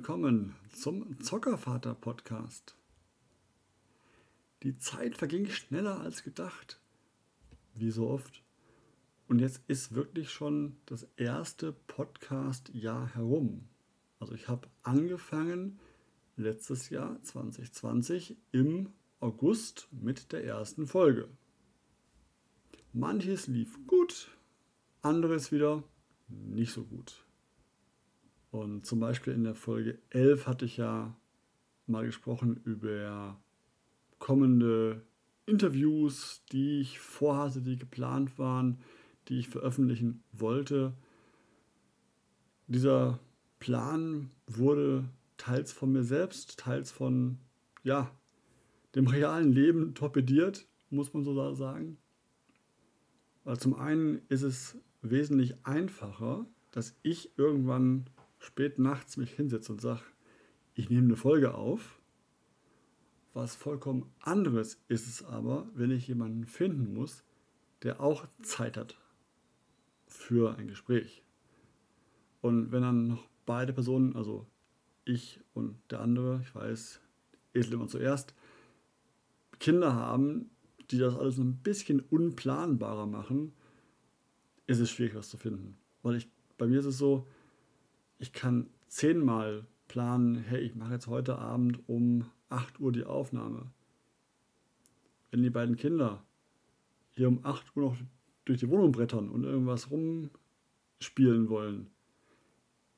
willkommen 0.00 0.56
zum 0.72 1.20
Zockervater 1.20 1.94
Podcast. 1.94 2.74
Die 4.62 4.78
Zeit 4.78 5.14
verging 5.14 5.46
schneller 5.50 6.00
als 6.00 6.24
gedacht, 6.24 6.80
wie 7.74 7.90
so 7.90 8.08
oft. 8.08 8.42
Und 9.28 9.40
jetzt 9.40 9.60
ist 9.68 9.94
wirklich 9.94 10.30
schon 10.30 10.78
das 10.86 11.06
erste 11.18 11.72
Podcast-Jahr 11.72 13.14
herum. 13.14 13.68
Also 14.20 14.32
ich 14.32 14.48
habe 14.48 14.68
angefangen 14.84 15.78
letztes 16.34 16.88
Jahr 16.88 17.22
2020 17.22 18.38
im 18.52 18.94
August 19.20 19.86
mit 19.92 20.32
der 20.32 20.42
ersten 20.46 20.86
Folge. 20.86 21.28
Manches 22.94 23.48
lief 23.48 23.78
gut, 23.86 24.30
anderes 25.02 25.52
wieder 25.52 25.84
nicht 26.26 26.72
so 26.72 26.84
gut. 26.84 27.22
Und 28.50 28.84
zum 28.84 29.00
Beispiel 29.00 29.32
in 29.32 29.44
der 29.44 29.54
Folge 29.54 29.98
11 30.10 30.46
hatte 30.46 30.64
ich 30.64 30.76
ja 30.76 31.16
mal 31.86 32.04
gesprochen 32.04 32.60
über 32.64 33.40
kommende 34.18 35.02
Interviews, 35.46 36.42
die 36.52 36.80
ich 36.80 36.98
vorhatte, 36.98 37.60
die 37.60 37.76
geplant 37.76 38.38
waren, 38.38 38.78
die 39.28 39.38
ich 39.38 39.48
veröffentlichen 39.48 40.22
wollte. 40.32 40.94
Dieser 42.66 43.18
Plan 43.58 44.30
wurde 44.46 45.08
teils 45.36 45.72
von 45.72 45.92
mir 45.92 46.04
selbst, 46.04 46.58
teils 46.58 46.90
von 46.90 47.38
ja, 47.82 48.10
dem 48.94 49.06
realen 49.06 49.52
Leben 49.52 49.94
torpediert, 49.94 50.66
muss 50.90 51.12
man 51.14 51.24
so 51.24 51.54
sagen. 51.54 51.98
Weil 53.44 53.58
zum 53.58 53.74
einen 53.74 54.20
ist 54.28 54.42
es 54.42 54.76
wesentlich 55.02 55.54
einfacher, 55.64 56.46
dass 56.72 56.94
ich 57.02 57.36
irgendwann 57.38 58.06
spät 58.40 58.78
nachts 58.78 59.16
mich 59.16 59.30
hinsetze 59.30 59.70
und 59.70 59.80
sage, 59.80 60.02
ich 60.74 60.90
nehme 60.90 61.06
eine 61.06 61.16
Folge 61.16 61.54
auf. 61.54 62.00
Was 63.32 63.54
vollkommen 63.54 64.10
anderes 64.18 64.82
ist 64.88 65.06
es 65.06 65.24
aber, 65.24 65.68
wenn 65.74 65.92
ich 65.92 66.08
jemanden 66.08 66.46
finden 66.46 66.92
muss, 66.92 67.22
der 67.82 68.00
auch 68.00 68.26
Zeit 68.42 68.76
hat 68.76 68.98
für 70.08 70.56
ein 70.56 70.66
Gespräch. 70.66 71.22
Und 72.40 72.72
wenn 72.72 72.82
dann 72.82 73.06
noch 73.06 73.28
beide 73.46 73.72
Personen, 73.72 74.16
also 74.16 74.46
ich 75.04 75.40
und 75.54 75.76
der 75.90 76.00
andere, 76.00 76.40
ich 76.42 76.54
weiß, 76.54 77.00
Esel 77.54 77.74
immer 77.74 77.88
zuerst, 77.88 78.34
Kinder 79.60 79.94
haben, 79.94 80.50
die 80.90 80.98
das 80.98 81.14
alles 81.14 81.38
ein 81.38 81.58
bisschen 81.58 82.00
unplanbarer 82.00 83.06
machen, 83.06 83.52
ist 84.66 84.80
es 84.80 84.90
schwierig, 84.90 85.14
was 85.14 85.28
zu 85.28 85.36
finden. 85.36 85.76
Weil 86.02 86.16
ich, 86.16 86.28
bei 86.58 86.66
mir 86.66 86.80
ist 86.80 86.86
es 86.86 86.98
so, 86.98 87.26
ich 88.20 88.32
kann 88.34 88.68
zehnmal 88.86 89.66
planen, 89.88 90.36
hey, 90.36 90.60
ich 90.60 90.76
mache 90.76 90.92
jetzt 90.92 91.06
heute 91.06 91.38
Abend 91.38 91.88
um 91.88 92.26
8 92.50 92.78
Uhr 92.78 92.92
die 92.92 93.04
Aufnahme. 93.04 93.72
Wenn 95.30 95.42
die 95.42 95.50
beiden 95.50 95.76
Kinder 95.76 96.22
hier 97.10 97.28
um 97.28 97.44
8 97.44 97.74
Uhr 97.76 97.82
noch 97.82 97.96
durch 98.44 98.60
die 98.60 98.68
Wohnung 98.68 98.92
brettern 98.92 99.30
und 99.30 99.44
irgendwas 99.44 99.90
rumspielen 99.90 101.48
wollen, 101.48 101.90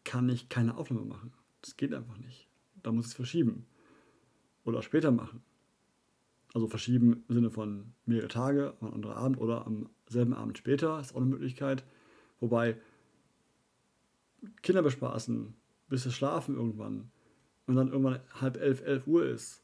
kann 0.04 0.28
ich 0.28 0.48
keine 0.48 0.76
Aufnahme 0.76 1.06
machen. 1.06 1.32
Das 1.60 1.76
geht 1.76 1.94
einfach 1.94 2.18
nicht. 2.18 2.48
Da 2.82 2.90
muss 2.90 3.06
ich 3.06 3.10
es 3.12 3.16
verschieben. 3.16 3.66
Oder 4.64 4.82
später 4.82 5.12
machen. 5.12 5.42
Also 6.52 6.66
verschieben 6.66 7.24
im 7.28 7.34
Sinne 7.34 7.50
von 7.50 7.94
mehrere 8.06 8.28
Tage, 8.28 8.74
ein 8.80 8.92
anderer 8.92 9.16
Abend 9.16 9.38
oder 9.38 9.66
am 9.66 9.88
selben 10.08 10.34
Abend 10.34 10.58
später, 10.58 10.98
ist 10.98 11.12
auch 11.14 11.20
eine 11.20 11.26
Möglichkeit. 11.26 11.84
Wobei 12.40 12.76
Kinder 14.62 14.82
bespaßen, 14.82 15.54
bis 15.88 16.04
sie 16.04 16.12
schlafen 16.12 16.56
irgendwann 16.56 17.10
und 17.66 17.76
dann 17.76 17.88
irgendwann 17.88 18.20
halb 18.40 18.56
elf, 18.56 18.82
elf 18.82 19.06
Uhr 19.06 19.24
ist, 19.24 19.62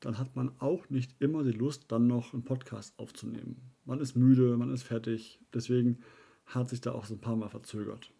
dann 0.00 0.18
hat 0.18 0.36
man 0.36 0.52
auch 0.60 0.88
nicht 0.90 1.20
immer 1.20 1.42
die 1.42 1.52
Lust, 1.52 1.90
dann 1.90 2.06
noch 2.06 2.32
einen 2.32 2.44
Podcast 2.44 2.98
aufzunehmen. 2.98 3.60
Man 3.84 4.00
ist 4.00 4.16
müde, 4.16 4.56
man 4.56 4.72
ist 4.72 4.84
fertig. 4.84 5.40
Deswegen 5.52 5.98
hat 6.46 6.68
sich 6.68 6.80
da 6.80 6.92
auch 6.92 7.04
so 7.04 7.14
ein 7.14 7.20
paar 7.20 7.36
Mal 7.36 7.48
verzögert. 7.48 8.12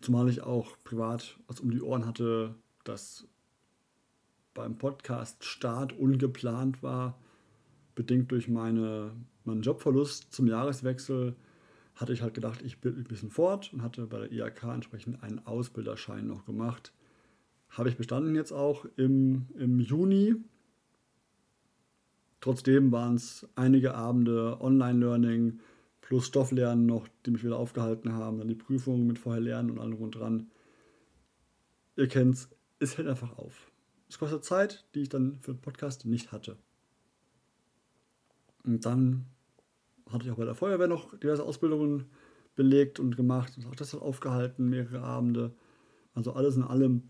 Zumal 0.00 0.28
ich 0.28 0.42
auch 0.42 0.76
privat 0.84 1.38
was 1.46 1.60
um 1.60 1.70
die 1.70 1.82
Ohren 1.82 2.06
hatte, 2.06 2.54
dass 2.84 3.26
beim 4.54 4.76
Podcast-Start 4.76 5.92
ungeplant 5.98 6.82
war, 6.82 7.18
bedingt 7.94 8.30
durch 8.30 8.48
meine, 8.48 9.12
meinen 9.44 9.62
Jobverlust 9.62 10.32
zum 10.32 10.46
Jahreswechsel 10.46 11.36
hatte 11.94 12.12
ich 12.12 12.22
halt 12.22 12.34
gedacht, 12.34 12.62
ich 12.62 12.80
bilde 12.80 13.00
ein 13.00 13.04
bisschen 13.04 13.30
fort 13.30 13.72
und 13.72 13.82
hatte 13.82 14.06
bei 14.06 14.18
der 14.18 14.32
IAK 14.32 14.64
entsprechend 14.64 15.22
einen 15.22 15.44
Ausbilderschein 15.46 16.26
noch 16.26 16.44
gemacht. 16.44 16.92
Habe 17.70 17.88
ich 17.88 17.96
bestanden 17.96 18.34
jetzt 18.34 18.52
auch 18.52 18.86
im, 18.96 19.46
im 19.58 19.80
Juni. 19.80 20.36
Trotzdem 22.40 22.92
waren 22.92 23.14
es 23.14 23.46
einige 23.54 23.94
Abende 23.94 24.60
Online-Learning 24.60 25.60
plus 26.00 26.26
Stofflernen 26.26 26.86
noch, 26.86 27.08
die 27.24 27.30
mich 27.30 27.44
wieder 27.44 27.56
aufgehalten 27.56 28.12
haben. 28.12 28.38
Dann 28.38 28.48
die 28.48 28.54
Prüfungen 28.54 29.06
mit 29.06 29.18
vorher 29.18 29.40
lernen 29.40 29.70
und 29.70 29.78
allem 29.78 29.94
rund 29.94 30.16
dran. 30.16 30.50
Ihr 31.96 32.14
es, 32.14 32.48
es 32.78 32.98
hält 32.98 33.08
einfach 33.08 33.38
auf. 33.38 33.70
Es 34.08 34.18
kostet 34.18 34.44
Zeit, 34.44 34.84
die 34.94 35.02
ich 35.02 35.08
dann 35.08 35.38
für 35.40 35.54
den 35.54 35.60
Podcast 35.60 36.04
nicht 36.04 36.32
hatte. 36.32 36.56
Und 38.64 38.84
dann 38.84 39.26
hatte 40.12 40.26
ich 40.26 40.30
auch 40.30 40.36
bei 40.36 40.44
der 40.44 40.54
Feuerwehr 40.54 40.88
noch 40.88 41.16
diverse 41.18 41.44
Ausbildungen 41.44 42.06
belegt 42.54 43.00
und 43.00 43.16
gemacht 43.16 43.56
und 43.56 43.66
auch 43.66 43.74
das 43.74 43.92
hat 43.92 44.02
aufgehalten, 44.02 44.68
mehrere 44.68 45.02
Abende. 45.02 45.54
Also 46.14 46.32
alles 46.32 46.56
in 46.56 46.62
allem 46.62 47.04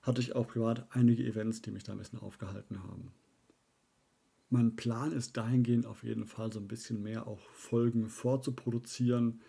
hatte 0.00 0.20
ich 0.20 0.34
auch 0.34 0.48
privat 0.48 0.86
einige 0.90 1.24
Events, 1.24 1.62
die 1.62 1.70
mich 1.70 1.84
da 1.84 1.92
ein 1.92 1.98
bisschen 1.98 2.18
aufgehalten 2.18 2.82
haben. 2.82 3.12
Mein 4.50 4.76
Plan 4.76 5.12
ist 5.12 5.36
dahingehend 5.36 5.86
auf 5.86 6.02
jeden 6.02 6.26
Fall 6.26 6.52
so 6.52 6.58
ein 6.58 6.68
bisschen 6.68 7.02
mehr 7.02 7.26
auch 7.26 7.40
Folgen 7.52 8.08
vorzuproduzieren 8.08 9.40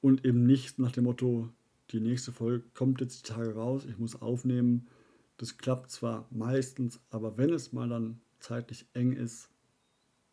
und 0.00 0.24
eben 0.24 0.46
nicht 0.46 0.78
nach 0.78 0.92
dem 0.92 1.04
Motto, 1.04 1.48
die 1.90 2.00
nächste 2.00 2.32
Folge 2.32 2.64
kommt 2.74 3.00
jetzt 3.00 3.28
die 3.28 3.32
Tage 3.32 3.54
raus, 3.54 3.84
ich 3.84 3.98
muss 3.98 4.20
aufnehmen. 4.20 4.88
Das 5.36 5.58
klappt 5.58 5.90
zwar 5.90 6.26
meistens, 6.30 7.00
aber 7.10 7.38
wenn 7.38 7.52
es 7.52 7.72
mal 7.72 7.88
dann 7.88 8.20
zeitlich 8.40 8.86
eng 8.94 9.12
ist, 9.12 9.50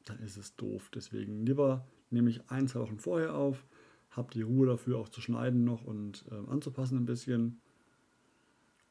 dann 0.05 0.19
ist 0.19 0.37
es 0.37 0.55
doof. 0.55 0.89
Deswegen 0.93 1.45
lieber 1.45 1.87
nehme 2.09 2.29
ich 2.29 2.49
ein, 2.49 2.67
zwei 2.67 2.81
Wochen 2.81 2.99
vorher 2.99 3.35
auf, 3.35 3.65
habe 4.11 4.31
die 4.33 4.41
Ruhe 4.41 4.67
dafür 4.67 4.97
auch 4.99 5.09
zu 5.09 5.21
schneiden 5.21 5.63
noch 5.63 5.83
und 5.83 6.25
äh, 6.31 6.49
anzupassen 6.49 6.97
ein 6.99 7.05
bisschen. 7.05 7.61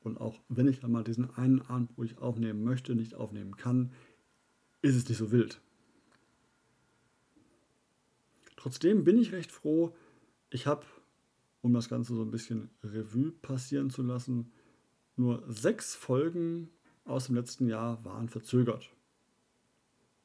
Und 0.00 0.20
auch 0.20 0.40
wenn 0.48 0.66
ich 0.66 0.82
einmal 0.82 1.04
diesen 1.04 1.30
einen 1.36 1.62
Abend, 1.62 1.90
wo 1.96 2.02
ich 2.02 2.18
aufnehmen 2.18 2.64
möchte, 2.64 2.94
nicht 2.94 3.14
aufnehmen 3.14 3.56
kann, 3.56 3.92
ist 4.80 4.96
es 4.96 5.08
nicht 5.08 5.18
so 5.18 5.30
wild. 5.30 5.60
Trotzdem 8.56 9.04
bin 9.04 9.18
ich 9.18 9.32
recht 9.32 9.50
froh, 9.50 9.94
ich 10.50 10.66
habe, 10.66 10.84
um 11.62 11.72
das 11.72 11.88
Ganze 11.88 12.14
so 12.14 12.22
ein 12.22 12.30
bisschen 12.30 12.70
Revue 12.82 13.32
passieren 13.32 13.90
zu 13.90 14.02
lassen, 14.02 14.52
nur 15.16 15.44
sechs 15.48 15.94
Folgen 15.94 16.68
aus 17.04 17.26
dem 17.26 17.36
letzten 17.36 17.68
Jahr 17.68 18.04
waren 18.04 18.28
verzögert. 18.28 18.90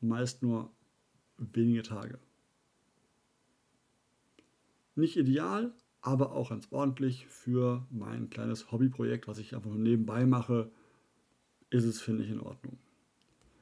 Meist 0.02 0.44
nur 0.44 0.72
wenige 1.38 1.84
Tage. 1.84 2.20
Nicht 4.96 5.18
ideal, 5.18 5.74
aber 6.02 6.32
auch 6.32 6.50
ganz 6.50 6.68
ordentlich 6.72 7.28
für 7.28 7.86
mein 7.92 8.30
kleines 8.30 8.72
Hobbyprojekt, 8.72 9.28
was 9.28 9.38
ich 9.38 9.56
einfach 9.56 9.70
nur 9.70 9.80
nebenbei 9.80 10.26
mache, 10.26 10.72
ist 11.70 11.84
es, 11.84 12.02
finde 12.02 12.24
ich, 12.24 12.32
in 12.32 12.40
Ordnung. 12.40 12.78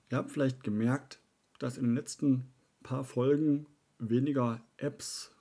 Ihr 0.10 0.18
habt 0.18 0.32
vielleicht 0.32 0.64
gemerkt, 0.64 1.20
dass 1.60 1.78
in 1.78 1.86
den 1.86 1.96
letzten 1.96 2.48
paar 2.84 3.04
Folgen 3.04 3.66
weniger 3.98 4.62
Apps 4.78 5.36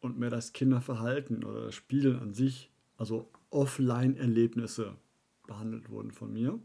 und 0.00 0.18
mehr 0.18 0.30
das 0.30 0.52
Kinderverhalten 0.52 1.44
oder 1.44 1.66
das 1.66 1.74
Spielen 1.74 2.18
an 2.18 2.34
sich, 2.34 2.70
also 2.96 3.30
Offline-Erlebnisse 3.50 4.96
behandelt 5.46 5.88
wurden 5.88 6.10
von 6.10 6.32
mir. 6.32 6.60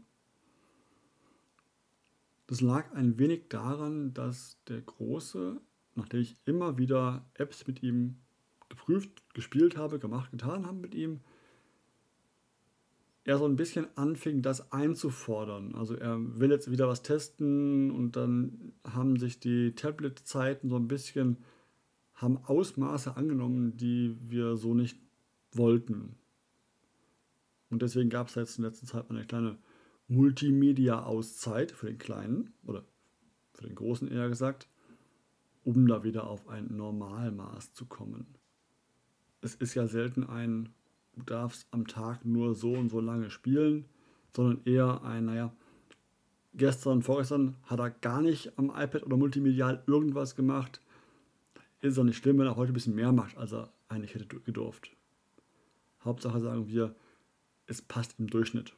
Das 2.50 2.60
lag 2.60 2.92
ein 2.94 3.16
wenig 3.16 3.48
daran, 3.48 4.12
dass 4.12 4.58
der 4.66 4.80
Große, 4.80 5.60
nachdem 5.94 6.20
ich 6.20 6.36
immer 6.46 6.78
wieder 6.78 7.24
Apps 7.34 7.64
mit 7.68 7.80
ihm 7.80 8.16
geprüft, 8.68 9.22
gespielt 9.34 9.76
habe, 9.76 10.00
gemacht, 10.00 10.32
getan 10.32 10.66
habe 10.66 10.78
mit 10.78 10.96
ihm, 10.96 11.20
er 13.22 13.38
so 13.38 13.44
ein 13.44 13.54
bisschen 13.54 13.86
anfing, 13.96 14.42
das 14.42 14.72
einzufordern. 14.72 15.76
Also 15.76 15.94
er 15.94 16.18
will 16.40 16.50
jetzt 16.50 16.72
wieder 16.72 16.88
was 16.88 17.02
testen 17.02 17.92
und 17.92 18.16
dann 18.16 18.72
haben 18.82 19.16
sich 19.20 19.38
die 19.38 19.76
Tablet-Zeiten 19.76 20.70
so 20.70 20.74
ein 20.74 20.88
bisschen, 20.88 21.36
haben 22.14 22.38
Ausmaße 22.38 23.16
angenommen, 23.16 23.76
die 23.76 24.16
wir 24.22 24.56
so 24.56 24.74
nicht 24.74 24.98
wollten. 25.52 26.16
Und 27.70 27.82
deswegen 27.82 28.10
gab 28.10 28.26
es 28.26 28.34
jetzt 28.34 28.58
in 28.58 28.64
letzter 28.64 28.88
Zeit 28.88 29.08
eine 29.08 29.24
kleine 29.24 29.56
Multimedia-Auszeit 30.10 31.72
für 31.72 31.86
den 31.86 31.98
Kleinen 31.98 32.52
oder 32.64 32.84
für 33.54 33.66
den 33.66 33.74
Großen 33.74 34.10
eher 34.10 34.28
gesagt, 34.28 34.68
um 35.64 35.86
da 35.86 36.04
wieder 36.04 36.28
auf 36.28 36.48
ein 36.48 36.76
Normalmaß 36.76 37.74
zu 37.74 37.86
kommen. 37.86 38.26
Es 39.40 39.54
ist 39.54 39.74
ja 39.74 39.86
selten 39.86 40.24
ein 40.24 40.70
du 41.20 41.22
darfst 41.22 41.66
am 41.70 41.86
Tag 41.86 42.24
nur 42.24 42.54
so 42.54 42.72
und 42.72 42.88
so 42.88 43.00
lange 43.00 43.30
spielen, 43.30 43.86
sondern 44.34 44.60
eher 44.64 45.02
ein, 45.02 45.26
naja, 45.26 45.52
gestern, 46.54 47.02
vorgestern 47.02 47.56
hat 47.64 47.80
er 47.80 47.90
gar 47.90 48.22
nicht 48.22 48.58
am 48.58 48.70
iPad 48.70 49.04
oder 49.04 49.16
multimedial 49.16 49.82
irgendwas 49.86 50.36
gemacht. 50.36 50.80
Ist 51.80 51.98
auch 51.98 52.04
nicht 52.04 52.18
schlimm, 52.18 52.38
wenn 52.38 52.46
er 52.46 52.56
heute 52.56 52.72
ein 52.72 52.74
bisschen 52.74 52.94
mehr 52.94 53.12
macht, 53.12 53.36
als 53.36 53.52
er 53.52 53.72
eigentlich 53.88 54.14
hätte 54.14 54.26
gedurft. 54.26 54.90
Hauptsache 56.04 56.40
sagen 56.40 56.68
wir, 56.68 56.94
es 57.66 57.82
passt 57.82 58.18
im 58.18 58.28
Durchschnitt. 58.28 58.74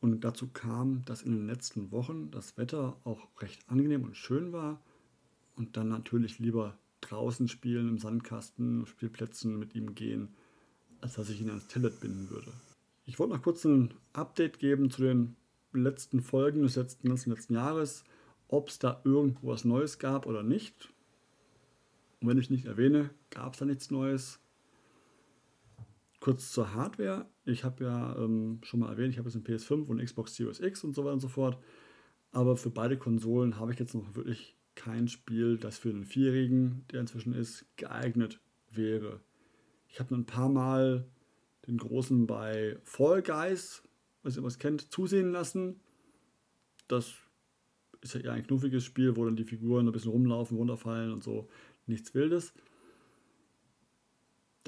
Und 0.00 0.22
dazu 0.22 0.48
kam, 0.48 1.04
dass 1.04 1.22
in 1.22 1.32
den 1.32 1.46
letzten 1.46 1.90
Wochen 1.90 2.30
das 2.30 2.56
Wetter 2.56 2.96
auch 3.04 3.28
recht 3.40 3.68
angenehm 3.68 4.04
und 4.04 4.16
schön 4.16 4.52
war 4.52 4.80
und 5.56 5.76
dann 5.76 5.88
natürlich 5.88 6.38
lieber 6.38 6.78
draußen 7.00 7.48
spielen, 7.48 7.88
im 7.88 7.98
Sandkasten, 7.98 8.86
Spielplätzen 8.86 9.58
mit 9.58 9.74
ihm 9.74 9.94
gehen, 9.94 10.28
als 11.00 11.14
dass 11.14 11.30
ich 11.30 11.40
ihn 11.40 11.50
ans 11.50 11.68
Tablet 11.68 12.00
binden 12.00 12.30
würde. 12.30 12.52
Ich 13.06 13.18
wollte 13.18 13.34
noch 13.34 13.42
kurz 13.42 13.64
ein 13.64 13.94
Update 14.12 14.58
geben 14.58 14.90
zu 14.90 15.02
den 15.02 15.36
letzten 15.72 16.20
Folgen 16.20 16.62
des 16.62 16.76
letzten, 16.76 17.08
ganzen 17.08 17.30
letzten 17.30 17.54
Jahres, 17.54 18.04
ob 18.48 18.68
es 18.68 18.78
da 18.78 19.00
irgendwo 19.04 19.48
was 19.48 19.64
Neues 19.64 19.98
gab 19.98 20.26
oder 20.26 20.42
nicht. 20.42 20.90
Und 22.20 22.28
wenn 22.28 22.38
ich 22.38 22.50
nicht 22.50 22.66
erwähne, 22.66 23.10
gab 23.30 23.52
es 23.52 23.60
da 23.60 23.64
nichts 23.64 23.90
Neues. 23.90 24.40
Kurz 26.28 26.52
zur 26.52 26.74
Hardware. 26.74 27.24
Ich 27.46 27.64
habe 27.64 27.84
ja 27.84 28.14
ähm, 28.18 28.60
schon 28.62 28.80
mal 28.80 28.90
erwähnt, 28.90 29.14
ich 29.14 29.18
habe 29.18 29.30
jetzt 29.30 29.36
ein 29.36 29.44
PS5 29.44 29.86
und 29.86 30.04
Xbox 30.04 30.34
Series 30.34 30.60
X 30.60 30.84
und 30.84 30.94
so 30.94 31.02
weiter 31.02 31.14
und 31.14 31.20
so 31.20 31.28
fort. 31.28 31.56
Aber 32.32 32.58
für 32.58 32.68
beide 32.68 32.98
Konsolen 32.98 33.58
habe 33.58 33.72
ich 33.72 33.78
jetzt 33.78 33.94
noch 33.94 34.14
wirklich 34.14 34.54
kein 34.74 35.08
Spiel, 35.08 35.56
das 35.56 35.78
für 35.78 35.88
einen 35.88 36.04
Vierjährigen, 36.04 36.84
der 36.92 37.00
inzwischen 37.00 37.32
ist, 37.32 37.64
geeignet 37.78 38.40
wäre. 38.70 39.22
Ich 39.88 40.00
habe 40.00 40.14
ein 40.14 40.26
paar 40.26 40.50
Mal 40.50 41.06
den 41.66 41.78
Großen 41.78 42.26
bei 42.26 42.76
Fall 42.84 43.22
Guys, 43.22 43.82
was 44.22 44.36
ihr 44.36 44.42
was 44.42 44.58
kennt, 44.58 44.92
zusehen 44.92 45.32
lassen. 45.32 45.80
Das 46.88 47.14
ist 48.02 48.12
ja 48.12 48.20
eher 48.20 48.32
ein 48.32 48.46
knuffiges 48.46 48.84
Spiel, 48.84 49.16
wo 49.16 49.24
dann 49.24 49.36
die 49.36 49.44
Figuren 49.44 49.86
ein 49.88 49.92
bisschen 49.92 50.12
rumlaufen, 50.12 50.58
runterfallen 50.58 51.10
und 51.10 51.24
so. 51.24 51.48
Nichts 51.86 52.12
Wildes. 52.12 52.52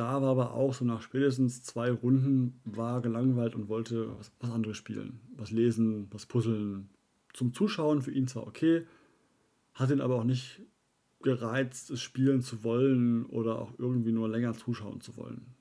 Da 0.01 0.23
war 0.23 0.31
aber 0.31 0.55
auch 0.55 0.73
so 0.73 0.87
nach 0.87 1.03
spätestens 1.03 1.63
zwei 1.63 1.91
Runden 1.91 2.59
war 2.65 3.03
gelangweilt 3.03 3.55
und 3.55 3.69
wollte 3.69 4.17
was, 4.17 4.33
was 4.41 4.51
anderes 4.51 4.79
spielen. 4.79 5.21
Was 5.37 5.51
lesen, 5.51 6.09
was 6.11 6.25
puzzeln. 6.25 6.89
Zum 7.35 7.53
Zuschauen 7.53 8.01
für 8.01 8.11
ihn 8.11 8.27
zwar 8.27 8.47
okay, 8.47 8.87
hat 9.75 9.91
ihn 9.91 10.01
aber 10.01 10.15
auch 10.15 10.25
nicht 10.25 10.63
gereizt, 11.23 11.91
es 11.91 12.01
spielen 12.01 12.41
zu 12.41 12.65
wollen 12.65 13.27
oder 13.27 13.59
auch 13.59 13.75
irgendwie 13.77 14.13
nur 14.13 14.27
länger 14.27 14.55
zuschauen 14.55 15.03
zu 15.03 15.19
wollen. 15.19 15.55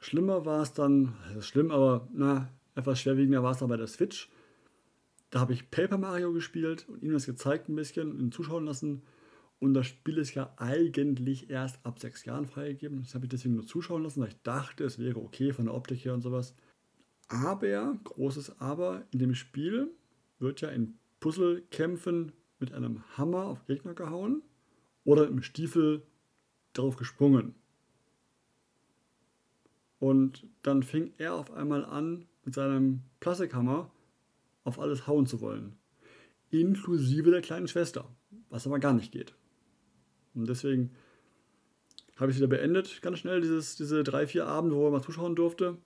Schlimmer 0.00 0.44
war 0.44 0.62
es 0.62 0.72
dann, 0.72 1.14
das 1.28 1.44
ist 1.44 1.46
schlimm, 1.46 1.70
aber 1.70 2.08
na, 2.12 2.48
etwas 2.74 3.00
schwerwiegender 3.00 3.44
war 3.44 3.52
es 3.52 3.58
dann 3.58 3.68
bei 3.68 3.76
der 3.76 3.86
Switch. 3.86 4.32
Da 5.30 5.38
habe 5.38 5.52
ich 5.52 5.70
Paper 5.70 5.96
Mario 5.96 6.32
gespielt 6.32 6.88
und 6.88 7.04
ihm 7.04 7.12
das 7.12 7.24
gezeigt 7.26 7.68
ein 7.68 7.76
bisschen 7.76 8.10
und 8.10 8.18
ihn 8.18 8.32
zuschauen 8.32 8.64
lassen. 8.64 9.02
Und 9.60 9.74
das 9.74 9.86
Spiel 9.86 10.16
ist 10.16 10.34
ja 10.34 10.52
eigentlich 10.56 11.50
erst 11.50 11.84
ab 11.84 12.00
sechs 12.00 12.24
Jahren 12.24 12.46
freigegeben. 12.46 13.02
Das 13.02 13.14
habe 13.14 13.26
ich 13.26 13.30
deswegen 13.30 13.54
nur 13.54 13.66
zuschauen 13.66 14.02
lassen, 14.02 14.22
weil 14.22 14.28
ich 14.28 14.42
dachte, 14.42 14.84
es 14.84 14.98
wäre 14.98 15.20
okay 15.20 15.52
von 15.52 15.66
der 15.66 15.74
Optik 15.74 16.04
her 16.04 16.14
und 16.14 16.22
sowas. 16.22 16.56
Aber, 17.28 17.98
großes 18.02 18.58
Aber, 18.58 19.04
in 19.12 19.18
dem 19.18 19.34
Spiel 19.34 19.90
wird 20.38 20.62
ja 20.62 20.70
in 20.70 20.98
Puzzlekämpfen 21.20 22.32
mit 22.58 22.72
einem 22.72 23.04
Hammer 23.18 23.44
auf 23.44 23.66
Gegner 23.66 23.94
gehauen 23.94 24.42
oder 25.04 25.28
im 25.28 25.42
Stiefel 25.42 26.02
darauf 26.72 26.96
gesprungen. 26.96 27.54
Und 29.98 30.46
dann 30.62 30.82
fing 30.82 31.12
er 31.18 31.34
auf 31.34 31.52
einmal 31.52 31.84
an, 31.84 32.26
mit 32.44 32.54
seinem 32.54 33.02
Plastikhammer 33.20 33.90
auf 34.64 34.78
alles 34.78 35.06
hauen 35.06 35.26
zu 35.26 35.42
wollen. 35.42 35.76
Inklusive 36.48 37.30
der 37.30 37.42
kleinen 37.42 37.68
Schwester, 37.68 38.08
was 38.48 38.66
aber 38.66 38.78
gar 38.78 38.94
nicht 38.94 39.12
geht. 39.12 39.34
Und 40.34 40.48
deswegen 40.48 40.90
habe 42.16 42.30
ich 42.30 42.36
es 42.36 42.40
wieder 42.40 42.48
beendet, 42.48 43.00
ganz 43.02 43.18
schnell, 43.18 43.40
dieses, 43.40 43.76
diese 43.76 44.04
drei, 44.04 44.26
vier 44.26 44.46
Abende, 44.46 44.76
wo 44.76 44.86
er 44.86 44.90
mal 44.90 45.02
zuschauen 45.02 45.34
durfte. 45.34 45.78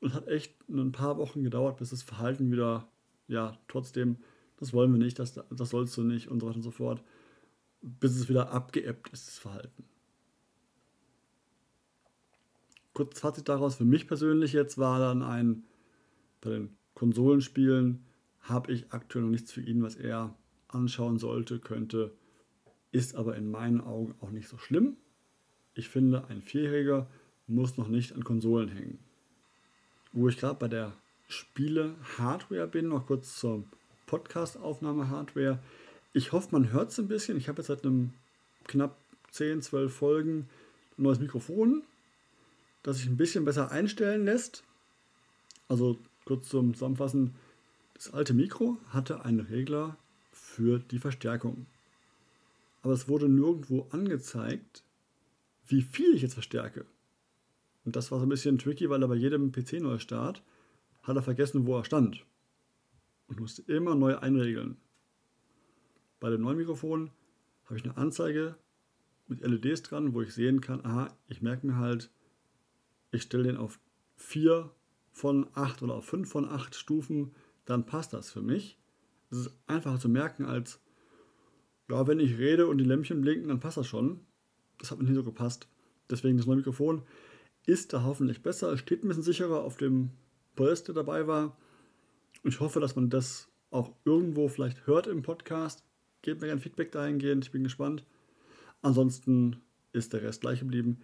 Und 0.00 0.14
hat 0.14 0.28
echt 0.28 0.54
ein 0.68 0.92
paar 0.92 1.16
Wochen 1.16 1.42
gedauert, 1.42 1.78
bis 1.78 1.90
das 1.90 2.02
Verhalten 2.02 2.52
wieder, 2.52 2.86
ja, 3.28 3.58
trotzdem, 3.66 4.18
das 4.58 4.72
wollen 4.72 4.92
wir 4.92 4.98
nicht, 4.98 5.18
das, 5.18 5.34
das 5.50 5.70
sollst 5.70 5.96
du 5.96 6.02
nicht 6.02 6.28
und 6.28 6.40
so 6.40 6.46
weiter 6.46 6.56
und 6.56 6.62
so 6.62 6.70
fort, 6.70 7.02
bis 7.80 8.14
es 8.14 8.28
wieder 8.28 8.52
abgeebbt 8.52 9.08
ist, 9.12 9.26
das 9.26 9.38
Verhalten. 9.38 9.84
Kurz 12.92 13.20
Fazit 13.20 13.48
daraus, 13.48 13.76
für 13.76 13.84
mich 13.84 14.06
persönlich 14.06 14.52
jetzt 14.52 14.78
war 14.78 14.98
dann 14.98 15.22
ein, 15.22 15.64
bei 16.40 16.50
den 16.50 16.76
Konsolenspielen 16.94 18.04
habe 18.40 18.72
ich 18.72 18.92
aktuell 18.92 19.24
noch 19.24 19.30
nichts 19.30 19.52
für 19.52 19.60
ihn, 19.60 19.82
was 19.82 19.96
er 19.96 20.34
anschauen 20.68 21.18
sollte, 21.18 21.58
könnte 21.58 22.16
ist 22.92 23.14
aber 23.14 23.36
in 23.36 23.50
meinen 23.50 23.80
Augen 23.80 24.14
auch 24.20 24.30
nicht 24.30 24.48
so 24.48 24.58
schlimm. 24.58 24.96
Ich 25.74 25.88
finde, 25.88 26.26
ein 26.28 26.42
Vierjähriger 26.42 27.06
muss 27.46 27.76
noch 27.76 27.88
nicht 27.88 28.12
an 28.14 28.24
Konsolen 28.24 28.68
hängen. 28.68 28.98
Wo 30.12 30.28
ich 30.28 30.38
gerade 30.38 30.58
bei 30.58 30.68
der 30.68 30.92
Spiele-Hardware 31.28 32.66
bin, 32.66 32.88
noch 32.88 33.06
kurz 33.06 33.38
zur 33.38 33.64
Podcast-Aufnahme-Hardware. 34.06 35.58
Ich 36.12 36.32
hoffe, 36.32 36.48
man 36.52 36.72
hört 36.72 36.90
es 36.90 36.98
ein 36.98 37.08
bisschen. 37.08 37.36
Ich 37.36 37.48
habe 37.48 37.58
jetzt 37.58 37.66
seit 37.66 37.84
einem 37.84 38.12
knapp 38.64 38.96
10, 39.32 39.62
12 39.62 39.94
Folgen 39.94 40.48
ein 40.96 41.02
neues 41.02 41.20
Mikrofon, 41.20 41.82
das 42.82 42.98
sich 42.98 43.06
ein 43.06 43.16
bisschen 43.16 43.44
besser 43.44 43.70
einstellen 43.70 44.24
lässt. 44.24 44.64
Also 45.68 45.98
kurz 46.24 46.48
zum 46.48 46.74
Zusammenfassen, 46.74 47.34
das 47.94 48.12
alte 48.14 48.34
Mikro 48.34 48.78
hatte 48.90 49.24
einen 49.24 49.40
Regler 49.40 49.96
für 50.32 50.78
die 50.78 50.98
Verstärkung 50.98 51.66
aber 52.86 52.92
es 52.92 53.08
wurde 53.08 53.28
nirgendwo 53.28 53.88
angezeigt, 53.90 54.84
wie 55.66 55.82
viel 55.82 56.14
ich 56.14 56.22
jetzt 56.22 56.34
verstärke. 56.34 56.86
Und 57.84 57.96
das 57.96 58.12
war 58.12 58.20
so 58.20 58.26
ein 58.26 58.28
bisschen 58.28 58.58
tricky, 58.58 58.88
weil 58.88 59.02
er 59.02 59.08
bei 59.08 59.16
jedem 59.16 59.50
PC-Neustart 59.50 60.40
hat 61.02 61.16
er 61.16 61.22
vergessen, 61.24 61.66
wo 61.66 61.76
er 61.76 61.84
stand. 61.84 62.24
Und 63.26 63.40
musste 63.40 63.62
immer 63.62 63.96
neu 63.96 64.16
einregeln. 64.18 64.76
Bei 66.20 66.30
dem 66.30 66.42
neuen 66.42 66.58
Mikrofon 66.58 67.10
habe 67.64 67.76
ich 67.76 67.82
eine 67.82 67.96
Anzeige 67.96 68.54
mit 69.26 69.40
LEDs 69.40 69.82
dran, 69.82 70.14
wo 70.14 70.22
ich 70.22 70.32
sehen 70.32 70.60
kann, 70.60 70.84
aha, 70.84 71.12
ich 71.26 71.42
merke 71.42 71.66
mir 71.66 71.78
halt, 71.78 72.12
ich 73.10 73.22
stelle 73.22 73.48
den 73.48 73.56
auf 73.56 73.80
4 74.14 74.70
von 75.10 75.48
8 75.54 75.82
oder 75.82 75.94
auf 75.94 76.04
5 76.04 76.30
von 76.30 76.48
8 76.48 76.76
Stufen, 76.76 77.34
dann 77.64 77.84
passt 77.84 78.12
das 78.12 78.30
für 78.30 78.42
mich. 78.42 78.78
Es 79.32 79.38
ist 79.38 79.58
einfacher 79.66 79.98
zu 79.98 80.08
merken 80.08 80.44
als 80.44 80.80
ja, 81.88 82.06
wenn 82.06 82.20
ich 82.20 82.38
rede 82.38 82.66
und 82.66 82.78
die 82.78 82.84
Lämpchen 82.84 83.20
blinken, 83.20 83.48
dann 83.48 83.60
passt 83.60 83.76
das 83.76 83.86
schon. 83.86 84.20
Das 84.78 84.90
hat 84.90 84.98
mir 84.98 85.04
nicht 85.04 85.14
so 85.14 85.24
gepasst. 85.24 85.68
Deswegen 86.10 86.36
das 86.36 86.46
neue 86.46 86.56
Mikrofon 86.56 87.02
ist 87.64 87.92
da 87.92 88.02
hoffentlich 88.04 88.42
besser. 88.42 88.72
Es 88.72 88.80
steht 88.80 89.04
ein 89.04 89.08
bisschen 89.08 89.22
sicherer 89.22 89.62
auf 89.62 89.76
dem 89.76 90.10
Podest, 90.54 90.88
der 90.88 90.94
dabei 90.94 91.26
war. 91.26 91.56
Und 92.42 92.54
ich 92.54 92.60
hoffe, 92.60 92.80
dass 92.80 92.96
man 92.96 93.10
das 93.10 93.48
auch 93.70 93.92
irgendwo 94.04 94.48
vielleicht 94.48 94.86
hört 94.86 95.06
im 95.06 95.22
Podcast. 95.22 95.84
Gebt 96.22 96.40
mir 96.40 96.48
gerne 96.48 96.60
Feedback 96.60 96.92
dahingehend. 96.92 97.44
Ich 97.44 97.52
bin 97.52 97.64
gespannt. 97.64 98.04
Ansonsten 98.82 99.56
ist 99.92 100.12
der 100.12 100.22
Rest 100.22 100.42
gleich 100.42 100.60
geblieben. 100.60 101.00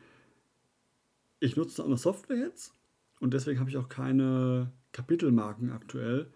Ich 1.40 1.56
nutze 1.56 1.84
eine 1.84 1.96
Software 1.96 2.36
jetzt 2.36 2.74
und 3.18 3.34
deswegen 3.34 3.58
habe 3.58 3.70
ich 3.70 3.76
auch 3.76 3.88
keine 3.88 4.70
Kapitelmarken 4.92 5.70
aktuell. 5.70 6.30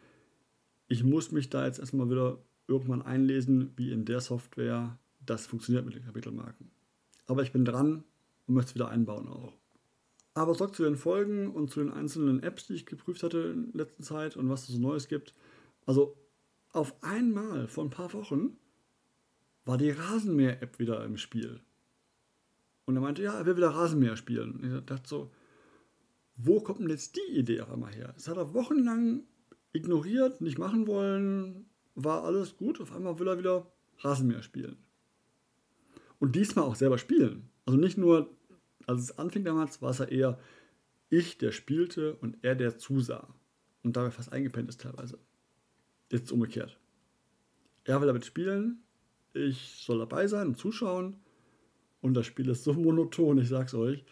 Ich 0.88 1.04
muss 1.04 1.30
mich 1.30 1.50
da 1.50 1.66
jetzt 1.66 1.78
erstmal 1.78 2.10
wieder 2.10 2.38
irgendwann 2.68 3.02
einlesen, 3.02 3.72
wie 3.76 3.92
in 3.92 4.04
der 4.04 4.20
Software 4.20 4.98
das 5.24 5.46
funktioniert 5.46 5.84
mit 5.84 5.94
den 5.94 6.04
Kapitelmarken. 6.04 6.70
Aber 7.26 7.42
ich 7.42 7.52
bin 7.52 7.64
dran 7.64 8.04
und 8.46 8.54
möchte 8.54 8.70
es 8.70 8.74
wieder 8.74 8.88
einbauen 8.88 9.28
auch. 9.28 9.52
Aber 10.34 10.54
zurück 10.54 10.74
zu 10.74 10.84
den 10.84 10.96
Folgen 10.96 11.50
und 11.50 11.70
zu 11.70 11.80
den 11.80 11.90
einzelnen 11.90 12.42
Apps, 12.42 12.66
die 12.66 12.74
ich 12.74 12.86
geprüft 12.86 13.22
hatte 13.22 13.38
in 13.38 13.72
letzter 13.72 14.02
Zeit 14.02 14.36
und 14.36 14.48
was 14.48 14.68
es 14.68 14.74
so 14.74 14.78
Neues 14.78 15.08
gibt. 15.08 15.34
Also 15.86 16.16
auf 16.72 17.02
einmal 17.02 17.68
vor 17.68 17.84
ein 17.84 17.90
paar 17.90 18.12
Wochen 18.12 18.56
war 19.64 19.78
die 19.78 19.90
Rasenmäher-App 19.90 20.78
wieder 20.78 21.04
im 21.04 21.16
Spiel. 21.16 21.60
Und 22.84 22.96
er 22.96 23.00
meinte, 23.00 23.22
ja, 23.22 23.36
er 23.36 23.46
will 23.46 23.56
wieder 23.56 23.70
Rasenmäher 23.70 24.16
spielen. 24.16 24.52
Und 24.52 24.64
ich 24.64 24.84
dachte 24.84 25.08
so, 25.08 25.30
wo 26.36 26.60
kommt 26.60 26.80
denn 26.80 26.90
jetzt 26.90 27.16
die 27.16 27.38
Idee 27.38 27.62
auf 27.62 27.70
einmal 27.70 27.94
her? 27.94 28.12
Das 28.14 28.28
hat 28.28 28.36
er 28.36 28.52
wochenlang 28.54 29.24
ignoriert, 29.72 30.40
nicht 30.40 30.58
machen 30.58 30.86
wollen, 30.86 31.66
war 31.96 32.22
alles 32.22 32.56
gut. 32.56 32.80
Auf 32.80 32.94
einmal 32.94 33.18
will 33.18 33.26
er 33.26 33.38
wieder 33.38 33.66
Rasenmäher 33.98 34.42
spielen. 34.42 34.76
Und 36.20 36.36
diesmal 36.36 36.64
auch 36.64 36.76
selber 36.76 36.98
spielen. 36.98 37.50
Also 37.64 37.78
nicht 37.78 37.98
nur, 37.98 38.30
als 38.86 39.00
es 39.02 39.18
anfing 39.18 39.44
damals, 39.44 39.82
war 39.82 39.90
es 39.90 39.98
ja 39.98 40.04
eher 40.04 40.38
ich, 41.08 41.38
der 41.38 41.52
spielte 41.52 42.14
und 42.16 42.38
er, 42.42 42.54
der 42.54 42.78
zusah. 42.78 43.28
Und 43.82 43.96
dabei 43.96 44.10
fast 44.10 44.32
eingepennt 44.32 44.68
ist 44.68 44.80
teilweise. 44.80 45.18
Jetzt 46.10 46.32
umgekehrt. 46.32 46.78
Er 47.84 48.00
will 48.00 48.06
damit 48.06 48.24
spielen, 48.24 48.82
ich 49.32 49.76
soll 49.84 49.98
dabei 49.98 50.26
sein 50.26 50.48
und 50.48 50.58
zuschauen. 50.58 51.16
Und 52.00 52.14
das 52.14 52.26
Spiel 52.26 52.48
ist 52.48 52.64
so 52.64 52.72
monoton, 52.72 53.38
ich 53.38 53.48
sag's 53.48 53.74
euch. 53.74 54.04